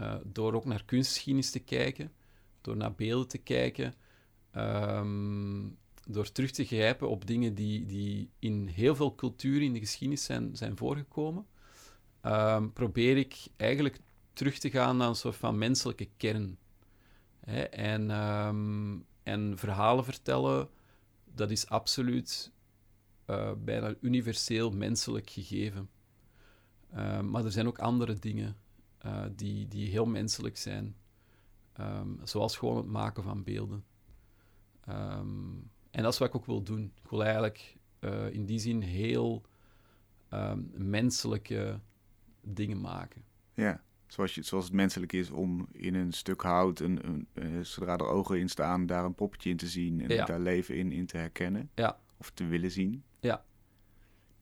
[0.00, 2.12] uh, door ook naar kunstgeschiedenis te kijken,
[2.60, 3.94] door naar beelden te kijken,
[6.06, 10.24] door terug te grijpen op dingen die, die in heel veel culturen in de geschiedenis
[10.24, 11.46] zijn, zijn voorgekomen
[12.22, 14.00] um, probeer ik eigenlijk
[14.32, 16.58] terug te gaan naar een soort van menselijke kern.
[17.40, 17.62] Hè?
[17.62, 20.68] En, um, en verhalen vertellen,
[21.34, 22.52] dat is absoluut
[23.26, 25.90] uh, bijna universeel menselijk gegeven.
[26.94, 28.56] Uh, maar er zijn ook andere dingen
[29.06, 30.96] uh, die, die heel menselijk zijn.
[31.80, 33.84] Um, zoals gewoon het maken van beelden.
[35.90, 36.92] en dat is wat ik ook wil doen.
[37.02, 39.42] Ik wil eigenlijk uh, in die zin heel
[40.74, 41.80] menselijke
[42.40, 43.22] dingen maken.
[43.54, 47.66] Ja, zoals, je, zoals het menselijk is om in een stuk hout, een, een, een,
[47.66, 50.24] zodra er ogen in staan, daar een poppetje in te zien en Ja.
[50.24, 51.70] daar leven in, in te herkennen.
[51.74, 51.98] Ja.
[52.16, 53.04] Of te willen zien.
[53.20, 53.44] Ja.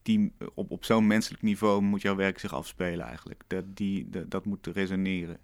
[0.07, 3.43] Die, op, op zo'n menselijk niveau moet jouw werk zich afspelen eigenlijk.
[3.47, 5.39] Dat, die, dat, dat moet resoneren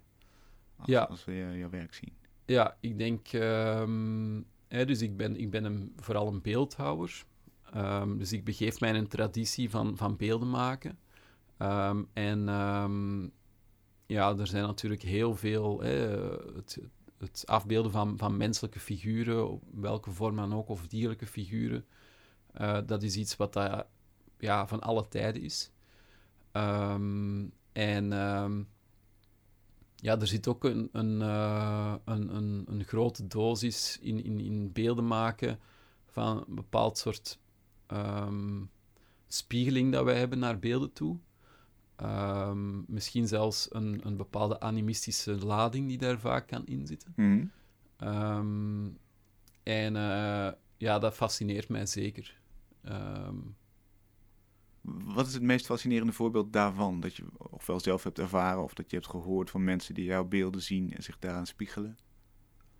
[0.76, 1.02] als, Ja.
[1.02, 2.12] als we jouw werk zien.
[2.44, 3.26] Ja, ik denk...
[3.28, 7.24] ehm, hè, dus ik ben, ik ben een, vooral een beeldhouwer.
[7.72, 10.98] Ehm, dus ik begeef mij in een traditie van, van beelden maken.
[11.56, 12.44] Ehm, en
[14.06, 15.80] ja, er zijn natuurlijk heel veel...
[15.80, 15.94] Hè,
[16.54, 16.78] het,
[17.18, 21.84] het afbeelden van, van menselijke figuren, op welke vorm dan ook, of dierlijke figuren,
[22.52, 23.86] eh, dat is iets wat dat,
[24.44, 25.70] ja, van alle tijden is.
[26.52, 28.62] Ehm, en ehm,
[29.96, 34.72] ja, er zit ook een, een, eh, een, een, een grote dosis in, in, in
[34.72, 35.58] beelden maken
[36.06, 37.38] van een bepaald soort
[37.86, 38.62] ehm,
[39.28, 41.18] spiegeling dat wij hebben naar beelden toe.
[42.86, 47.12] Misschien zelfs een, een bepaalde animistische lading die daar vaak kan inzitten.
[47.96, 48.86] Ehm,
[49.62, 52.38] En eh, ja, dat fascineert mij zeker.
[52.82, 53.36] Ehm,
[54.84, 57.00] Wat is het meest fascinerende voorbeeld daarvan?
[57.00, 60.24] Dat je ofwel zelf hebt ervaren of dat je hebt gehoord van mensen die jouw
[60.24, 61.98] beelden zien en zich daaraan spiegelen?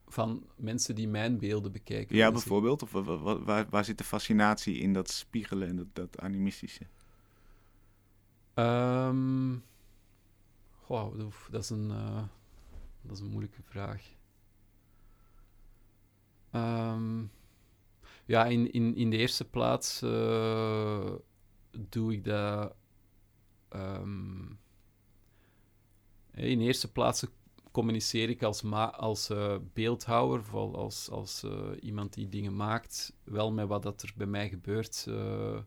[0.06, 2.16] van mensen die mijn beelden bekijken.
[2.16, 2.82] Ja, bijvoorbeeld.
[2.82, 6.18] Of wa- wa- wa- waar, waar zit de fascinatie in dat spiegelen en dat, dat
[6.20, 6.86] animistische?
[8.54, 9.56] Ehm,
[10.70, 12.22] goh, oef, dat, is een, eh,
[13.02, 14.02] dat is een moeilijke vraag.
[16.50, 17.24] Ehm,
[18.24, 21.12] ja, in, in, in de eerste plaats eh,
[21.88, 22.74] doe ik dat.
[23.68, 24.44] ehm,
[26.34, 27.24] in eerste plaats
[27.74, 33.12] communiceer ik als, ma als eh, beeldhouwer, vooral als, als eh, iemand die dingen maakt,
[33.24, 35.58] wel met wat dat er bij mij gebeurt eh,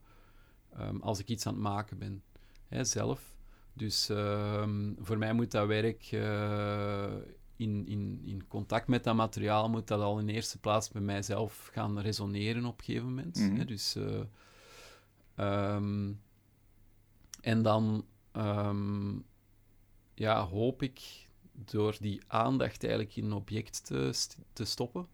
[0.73, 2.23] ehm, als ik iets aan het maken ben
[2.67, 3.35] hè, zelf.
[3.73, 6.11] Dus ehm, voor mij moet dat werk
[7.55, 11.69] in, in, in contact met dat materiaal, moet dat al in eerste plaats bij mijzelf
[11.73, 13.35] gaan resoneren op een gegeven moment.
[13.35, 13.55] Mhm.
[13.55, 13.65] hè.
[13.65, 13.95] Dus,
[15.37, 16.13] eh, ehm,
[17.41, 19.15] en dan ehm,
[20.13, 25.07] ja, hoop ik door die aandacht eigenlijk in een object te, te stoppen.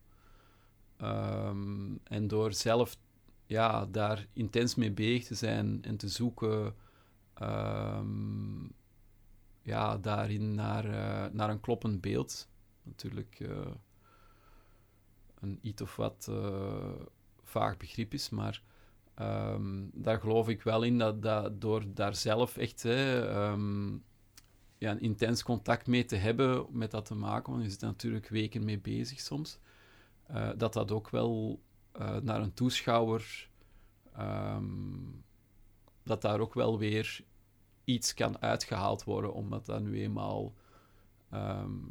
[0.98, 2.98] ehm, en door zelf
[3.46, 6.76] ja, daar intens mee bezig te zijn en te zoeken
[9.64, 12.50] ja, daarin naar, eh, naar een kloppend beeld.
[12.84, 13.72] Natuurlijk eh,
[15.40, 17.02] een iets of wat eh,
[17.44, 18.64] vaag begrip is, maar
[19.16, 23.94] ehm, daar geloof ik wel in dat, dat door daar zelf echt hè, ehm,
[24.78, 28.28] ja, een intens contact mee te hebben, met dat te maken, want je zit natuurlijk
[28.28, 29.60] weken mee bezig soms,
[30.24, 31.62] eh, dat dat ook wel
[31.92, 33.50] eh, naar een toeschouwer,
[34.14, 34.66] ehm,
[36.04, 37.24] dat daar ook wel weer
[37.84, 40.54] iets kan uitgehaald worden, omdat dat nu eenmaal,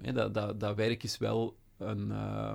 [0.00, 2.54] hè, dat, dat, dat werk is wel een, eh,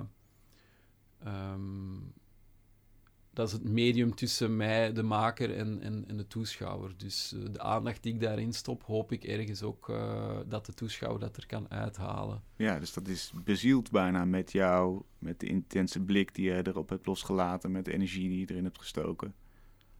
[3.38, 6.94] dat is het medium tussen mij, de maker, en, en, en de toeschouwer.
[6.96, 10.74] Dus eh, de aandacht die ik daarin stop, hoop ik ergens ook eh, dat de
[10.74, 12.42] toeschouwer dat er kan uithalen.
[12.56, 16.88] Ja, dus dat is bezield bijna met jou, met de intense blik die je erop
[16.88, 19.34] hebt losgelaten, met de energie die je erin hebt gestoken.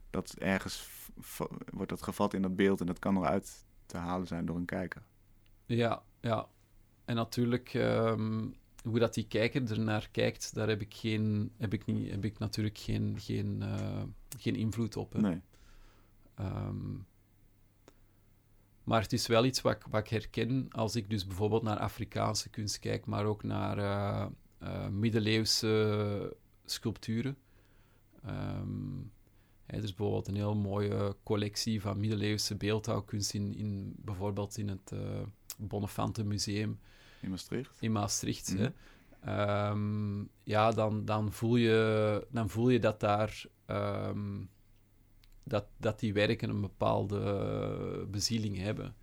[0.09, 0.89] Dat ergens
[1.71, 4.65] wordt dat gevat in dat beeld en dat kan eruit te halen zijn door een
[4.65, 5.01] kijker.
[5.65, 6.47] Ja, ja.
[7.05, 8.47] En natuurlijk, ehm,
[8.83, 12.39] hoe dat die kijker ernaar kijkt, daar heb ik, geen, heb ik, niet, heb ik
[12.39, 14.03] natuurlijk geen, geen, eh,
[14.37, 15.13] geen invloed op.
[15.13, 15.19] Hè.
[15.21, 15.41] Nee.
[16.35, 16.95] Ehm,
[18.83, 21.77] maar het is wel iets wat, ik- wat ik herken als ik dus bijvoorbeeld naar
[21.77, 24.25] Afrikaanse kunst kijk, maar ook naar eh,
[24.57, 27.37] eh, middeleeuwse sculpturen.
[28.23, 28.97] Ehm,
[29.65, 34.67] hè, er is bijvoorbeeld een heel mooie collectie van middeleeuwse beeldhouwkunst in, in bijvoorbeeld in
[34.67, 34.93] het
[35.57, 36.79] Bonnefante Museum
[37.21, 37.77] In Maastricht.
[37.79, 38.53] in Maastricht.
[38.53, 38.61] Mhm.
[38.61, 38.69] hè.
[39.21, 44.43] Ehm, ja, dan, dan, voel je, dan voel je dat daar ehm,
[45.43, 48.95] dat, dat die werken een bepaalde bezieling hebben.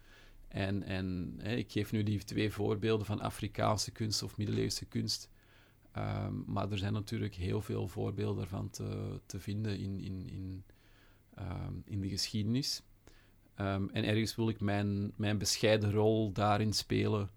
[0.48, 5.30] En, en hè, ik geef nu die twee voorbeelden van Afrikaanse kunst of middeleeuwse kunst.
[5.92, 10.64] Ehm, maar er zijn natuurlijk heel veel voorbeelden daarvan te, te vinden in, in, in,
[11.84, 12.82] in de geschiedenis.
[13.54, 17.30] En ergens wil ik mijn, mijn bescheiden rol daarin spelen,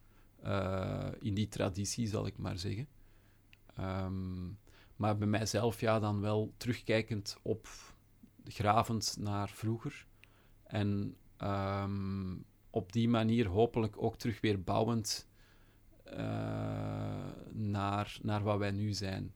[0.44, 2.88] eh, in die traditie, zal ik maar zeggen.
[3.76, 4.48] Ehm,
[4.96, 7.68] maar bij mijzelf, ja, dan wel terugkijkend op,
[8.46, 10.06] gravend naar vroeger.
[10.64, 12.36] En ehm,
[12.70, 15.28] op die manier hopelijk ook terug weer bouwend
[16.04, 19.34] eh, naar, naar wat wij nu zijn.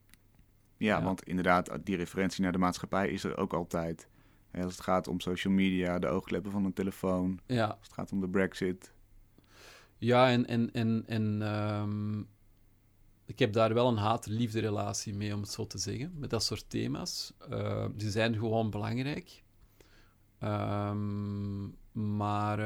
[0.76, 1.02] Ja, Ja.
[1.04, 4.08] want inderdaad, die referentie naar de maatschappij is er ook altijd.
[4.52, 8.12] Als het gaat om social media, de oogkleppen van een telefoon, Ja, als het gaat
[8.12, 8.93] om de brexit.
[10.04, 12.18] Ja, en, en, en, en ehm,
[13.26, 16.42] ik heb daar wel een haat-liefde relatie mee, om het zo te zeggen, met dat
[16.44, 17.32] soort thema's.
[17.50, 19.42] Eh, ze zijn gewoon belangrijk.
[20.38, 22.58] Ehm, maar,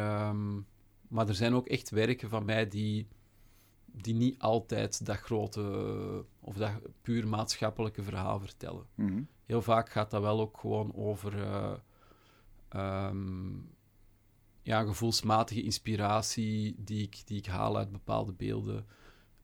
[1.08, 3.08] maar er zijn ook echt werken van mij die,
[3.84, 6.72] die niet altijd dat grote of dat
[7.02, 9.22] puur maatschappelijke verhaal vertellen Mhm.
[9.46, 11.72] heel vaak gaat dat wel ook gewoon over eh,
[14.68, 18.86] ja, gevoelsmatige inspiratie die ik, die ik haal uit bepaalde beelden.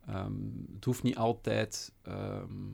[0.07, 0.33] Ehm,
[0.75, 2.67] het hoeft niet altijd, ehm,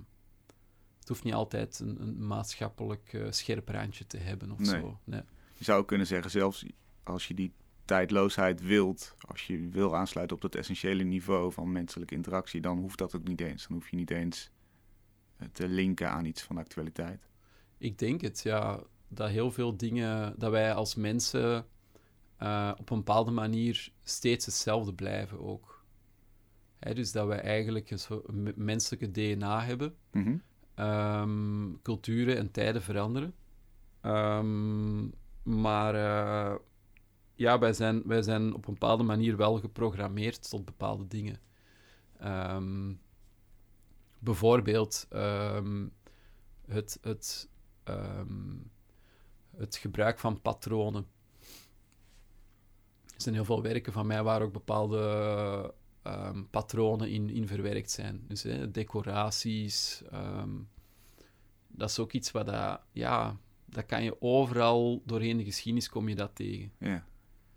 [0.99, 4.81] het hoeft niet altijd een, een maatschappelijk eh, scherp randje te hebben of Nee.
[4.81, 4.99] zo.
[5.05, 5.23] Nee.
[5.55, 6.67] Je zou kunnen zeggen, zelfs
[7.03, 7.53] als je die
[7.85, 12.99] tijdloosheid wilt, als je wil aansluiten op dat essentiële niveau van menselijke interactie, dan hoeft
[12.99, 13.67] dat ook niet eens.
[13.67, 14.51] Dan hoef je niet eens
[15.37, 17.29] eh, te linken aan iets van actualiteit.
[17.79, 18.83] Ik denk het, ja.
[19.09, 21.67] Dat heel veel dingen, dat wij als mensen
[22.41, 25.85] eh, op een bepaalde manier steeds hetzelfde blijven ook.
[26.79, 30.37] Hè, dus dat wij eigenlijk een soort menselijke DNA hebben, Mhm.
[30.75, 33.35] Ehm, culturen en tijden veranderen.
[34.01, 35.09] Ehm,
[35.43, 36.55] maar eh,
[37.35, 41.41] ja, wij zijn, wij zijn op een bepaalde manier wel geprogrammeerd tot bepaalde dingen.
[42.19, 42.93] Ehm,
[44.19, 45.07] bijvoorbeeld
[46.67, 47.49] het, het,
[49.57, 51.07] het gebruik van patronen.
[53.21, 55.75] Er zijn heel veel werken van mij waar ook bepaalde
[56.51, 58.25] patronen in, in verwerkt zijn.
[58.29, 60.03] Dus hè, decoraties,
[61.69, 66.09] dat is ook iets wat dat, ja, dat kan je overal doorheen de geschiedenis kom
[66.09, 66.73] je dat tegen.
[66.79, 67.07] Ja.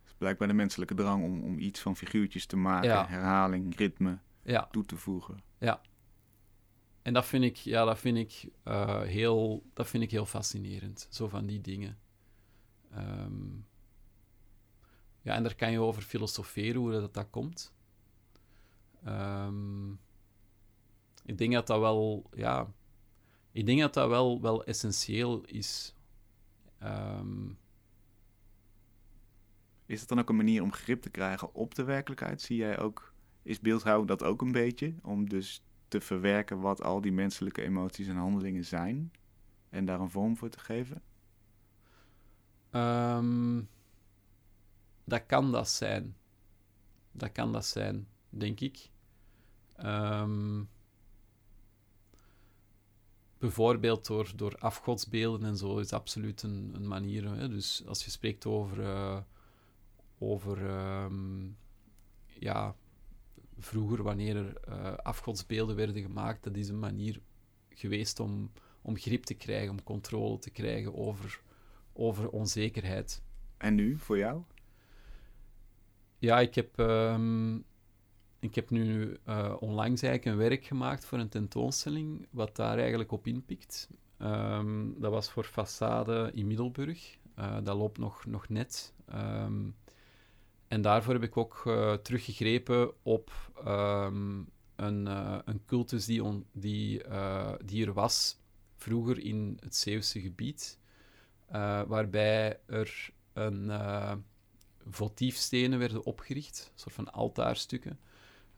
[0.05, 4.67] is blijkbaar de menselijke drang om, om iets van figuurtjes te maken, herhaling, ritme ja.
[4.71, 5.37] toe te voegen.
[5.59, 5.81] Ja.
[7.01, 11.07] En dat vind ik, ja, dat vind ik, uh, heel, dat vind ik heel fascinerend,
[11.09, 11.97] zo van die dingen.
[12.91, 13.31] Ehm,
[15.23, 17.73] ja, en daar kan je over filosoferen hoe dat, dat komt.
[19.07, 19.99] Um,
[21.25, 22.73] ik denk dat dat wel, ja,
[23.51, 25.95] ik denk dat dat wel, wel essentieel is.
[26.79, 27.49] Ehm,
[29.85, 32.41] is het dan ook een manier om grip te krijgen op de werkelijkheid?
[32.41, 34.95] Zie jij ook, is beeldhouden dat ook een beetje?
[35.01, 39.11] Om dus te verwerken wat al die menselijke emoties en handelingen zijn
[39.69, 41.01] en daar een vorm voor te geven?
[42.71, 43.69] Um,
[45.03, 46.15] dat kan dat zijn.
[47.11, 48.89] Dat kan dat zijn, denk ik.
[49.85, 50.69] Um,
[53.43, 57.35] bijvoorbeeld door, door afgodsbeelden en zo is absoluut een, een manier.
[57.35, 57.49] Hè?
[57.49, 59.19] Dus als je spreekt over, uh,
[60.17, 61.45] over ehm,
[62.39, 62.75] ja,
[63.57, 67.21] vroeger wanneer er uh, afgodsbeelden werden gemaakt, dat is een manier
[67.69, 68.51] geweest om,
[68.81, 71.41] om grip te krijgen, om controle te krijgen over,
[71.93, 73.23] over onzekerheid.
[73.57, 74.41] En nu, voor jou?
[76.23, 77.65] Ja, ik heb um,
[78.39, 83.11] ik heb nu uh, onlangs eigenlijk een werk gemaakt voor een tentoonstelling, wat daar eigenlijk
[83.11, 83.89] op inpikt.
[84.17, 87.17] Ehm, dat was voor Façade in Middelburg.
[87.39, 88.93] Uh, dat loopt nog, nog net.
[89.05, 89.69] Ehm,
[90.67, 93.31] en daarvoor heb ik ook uh, teruggegrepen op
[94.75, 95.05] een,
[95.45, 97.01] een cultus die, on, die,
[97.65, 98.39] die er was
[98.75, 100.79] vroeger in het Zeeuwse gebied,
[101.87, 103.71] waarbij er een
[104.89, 107.99] votiefstenen werden opgericht, een soort van altaarstukken,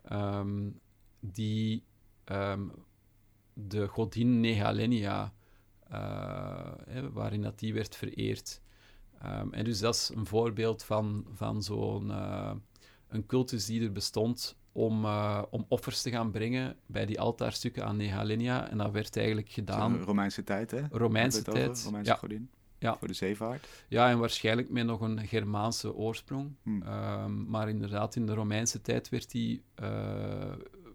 [0.08, 0.70] Ehm,
[1.20, 1.84] die
[2.32, 2.72] um,
[3.54, 5.34] de godin Nehalenia,
[5.92, 6.72] uh,
[7.14, 8.62] waarin dat die werd vereerd.
[9.26, 12.52] Um, en dus dat is een voorbeeld van, van zo'n uh,
[13.08, 17.86] een cultus die er bestond om, uh, om offers te gaan brengen bij die altaarstukken
[17.86, 18.70] aan Nehalenia.
[18.70, 20.04] En dat werd eigenlijk gedaan...
[20.04, 20.82] Romeinse tijd, hè?
[20.92, 21.84] Romeinse tijd.
[21.84, 22.18] Romeinse ja.
[22.18, 22.50] godin.
[22.80, 22.98] Ja.
[22.98, 23.68] Voor de zeevaart.
[23.88, 26.56] Ja, en waarschijnlijk met nog een Germaanse oorsprong.
[26.64, 26.82] Hmm.
[26.82, 30.54] Ehm, maar inderdaad, in de Romeinse tijd werd die, uh,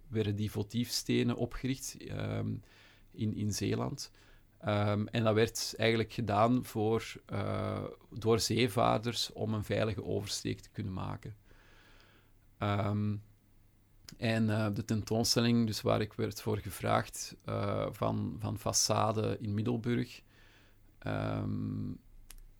[0.08, 2.54] werden die votiefstenen opgericht ehm,
[3.10, 4.10] in, in Zeeland.
[4.58, 10.70] Ehm, en dat werd eigenlijk gedaan voor, uh, door zeevaarders om een veilige oversteek te
[10.70, 11.36] kunnen maken.
[14.18, 17.36] en uh, de tentoonstelling, dus waar ik werd voor gevraagd,
[17.90, 20.22] van, van Façade in Middelburg,
[21.06, 22.00] Um,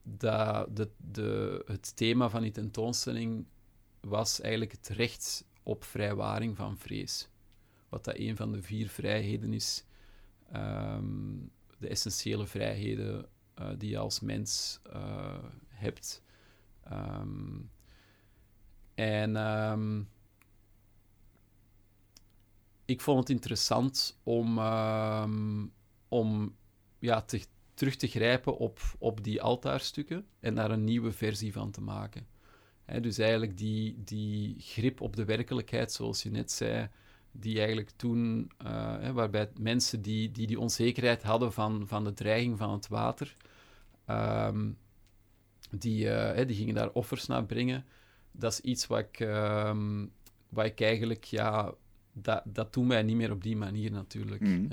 [0.03, 3.47] dat de, het thema van die tentoonstelling
[4.01, 7.29] was eigenlijk het recht op vrijwaring van vrees.
[7.89, 9.85] Wat dat een van de vier vrijheden is,
[10.55, 13.29] um, de essentiële vrijheden
[13.59, 16.23] uh, die je als mens uh, hebt.
[16.93, 17.71] Um,
[18.95, 19.37] en
[22.85, 24.59] ik vond het interessant om,
[26.09, 26.57] om
[26.99, 27.47] ja, te,
[27.81, 32.27] terug te grijpen op, op die altaarstukken en daar een nieuwe versie van te maken.
[33.01, 36.89] dus eigenlijk die, die grip op de werkelijkheid, zoals je net zei,
[37.33, 42.59] die eigenlijk toen, uh, waarbij mensen die, die die onzekerheid hadden van, van de dreiging
[42.59, 43.37] van het water,
[44.07, 44.77] um,
[45.71, 47.85] die, uh, die gingen daar offers naar brengen.
[48.33, 50.13] Dat is iets wat ik, um,
[50.49, 51.75] wat ik eigenlijk, ja,
[52.13, 54.41] dat, dat doen wij niet meer op die manier natuurlijk.
[54.41, 54.69] Mm.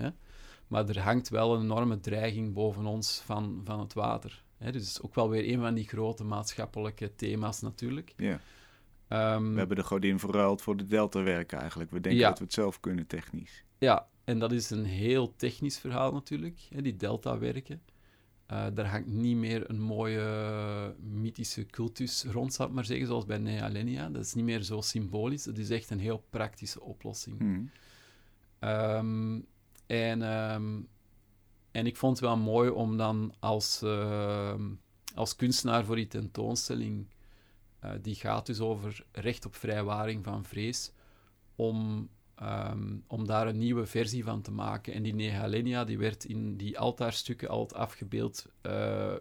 [0.67, 4.43] Maar er hangt wel een enorme dreiging boven ons van, van het water.
[4.57, 4.71] Hè?
[4.71, 8.13] Dus ook wel weer een van die grote maatschappelijke thema's natuurlijk.
[8.17, 8.39] Ja.
[9.35, 11.91] Um, we hebben de godin verruild voor de deltawerken eigenlijk.
[11.91, 13.63] We denken dat we het zelf kunnen technisch.
[13.77, 17.81] Ja, en dat is een heel technisch verhaal natuurlijk, hè, die deltawerken.
[18.51, 23.25] Uh, daar hangt niet meer een mooie mythische cultus rond, zal ik maar zeggen, zoals
[23.25, 24.09] bij Nealenia.
[24.09, 25.43] Dat is niet meer zo symbolisch.
[25.43, 27.39] Dat is echt een heel praktische oplossing.
[27.39, 27.69] Hmm.
[28.59, 29.45] Um,
[29.87, 30.81] en, ehm,
[31.71, 34.69] en ik vond het wel mooi om dan als, ehm,
[35.15, 37.07] als kunstenaar voor die tentoonstelling,
[37.83, 40.91] uh, die gaat dus over recht op vrijwaring van vrees,
[41.55, 44.93] om ehm, om daar een nieuwe versie van te maken.
[44.93, 49.13] En die Nehalenia die werd in die altaarstukken altijd afgebeeld uh,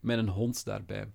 [0.00, 1.10] met een hond daarbij.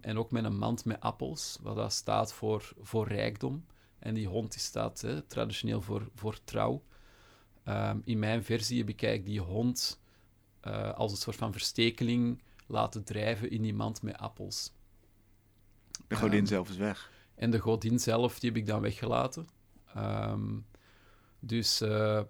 [0.00, 3.66] En ook met een mand met appels, wat dat staat voor, voor rijkdom.
[3.98, 6.82] En die hond die staat hè, traditioneel voor, voor trouw.
[7.68, 10.00] Um, in mijn versie heb ik eigenlijk die hond
[10.66, 14.72] uh, als een soort van verstekeling laten drijven in die mand met appels.
[16.06, 17.12] De godin um, zelf is weg.
[17.34, 19.48] En de godin zelf, die heb ik dan weggelaten.
[19.96, 20.66] Um,
[21.40, 22.22] dus uh,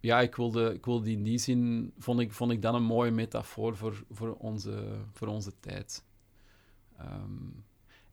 [0.00, 3.10] ja, ik wilde, ik wilde in die zin, vond ik, vond ik dan een mooie
[3.10, 6.04] metafoor voor, voor, onze, voor onze tijd.
[7.00, 7.64] Um,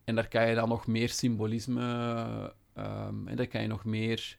[0.04, 4.38] en daar kan je dan nog meer symbolisme, en daar kan je nog meer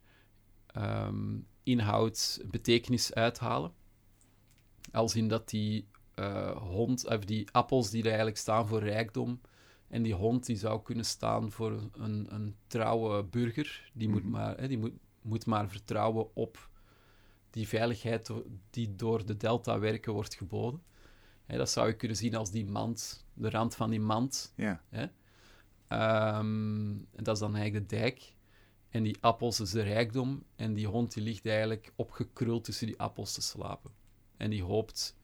[0.77, 3.73] um, inhoud, betekenis uithalen.
[4.91, 9.41] Als in dat die uh, hond, of die appels die er eigenlijk staan voor rijkdom,
[9.87, 13.91] en die hond die zou kunnen staan voor een, een trouwe burger.
[13.93, 16.69] Die, moet, maar, hè, die moet, moet maar vertrouwen op
[17.49, 18.31] die veiligheid
[18.69, 20.83] die door de delta werken wordt geboden.
[21.45, 24.53] Hè, dat zou je kunnen zien als die mand, de rand van die mand.
[24.55, 24.81] Ja.
[24.89, 25.03] Hè?
[26.37, 28.35] Um, en dat is dan eigenlijk de dijk.
[28.89, 30.43] En die appels is de rijkdom.
[30.55, 33.91] En die hond die ligt eigenlijk opgekruld tussen die appels te slapen.
[34.37, 35.17] En die hoopt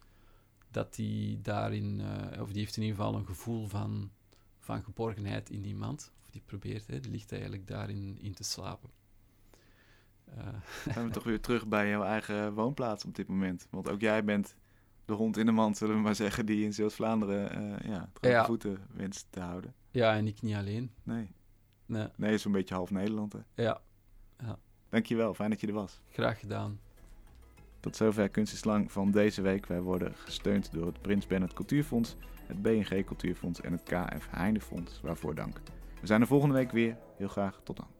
[0.71, 4.11] dat die daarin, uh, of die heeft in ieder geval een gevoel van,
[4.59, 6.11] van geborgenheid in die mand.
[6.21, 8.89] Of die probeert, hè, die ligt eigenlijk daarin in te slapen.
[10.37, 10.47] Uh.
[10.93, 13.67] Zijn we toch weer terug bij jouw eigen woonplaats op dit moment?
[13.69, 14.55] Want ook jij bent
[15.05, 18.45] de hond in de mand, zullen we maar zeggen, die in Zeeuws-Vlaanderen uh, ja, ja.
[18.45, 19.73] voeten wenst te houden.
[19.91, 20.91] Ja, en ik niet alleen.
[21.03, 21.31] Nee.
[21.85, 23.63] Nee, nee zo'n beetje half Nederland, hè?
[23.63, 23.81] Ja.
[24.37, 24.57] ja.
[24.89, 26.01] Dankjewel, fijn dat je er was.
[26.11, 26.79] Graag gedaan.
[27.79, 29.65] Tot zover Kunst is Lang van deze week.
[29.65, 32.15] Wij worden gesteund door het Prins Bernhard Cultuurfonds,
[32.47, 35.01] het BNG Cultuurfonds en het KF Heinefonds.
[35.01, 35.61] Waarvoor dank.
[36.01, 36.97] We zijn er volgende week weer.
[37.17, 37.94] Heel graag tot dan.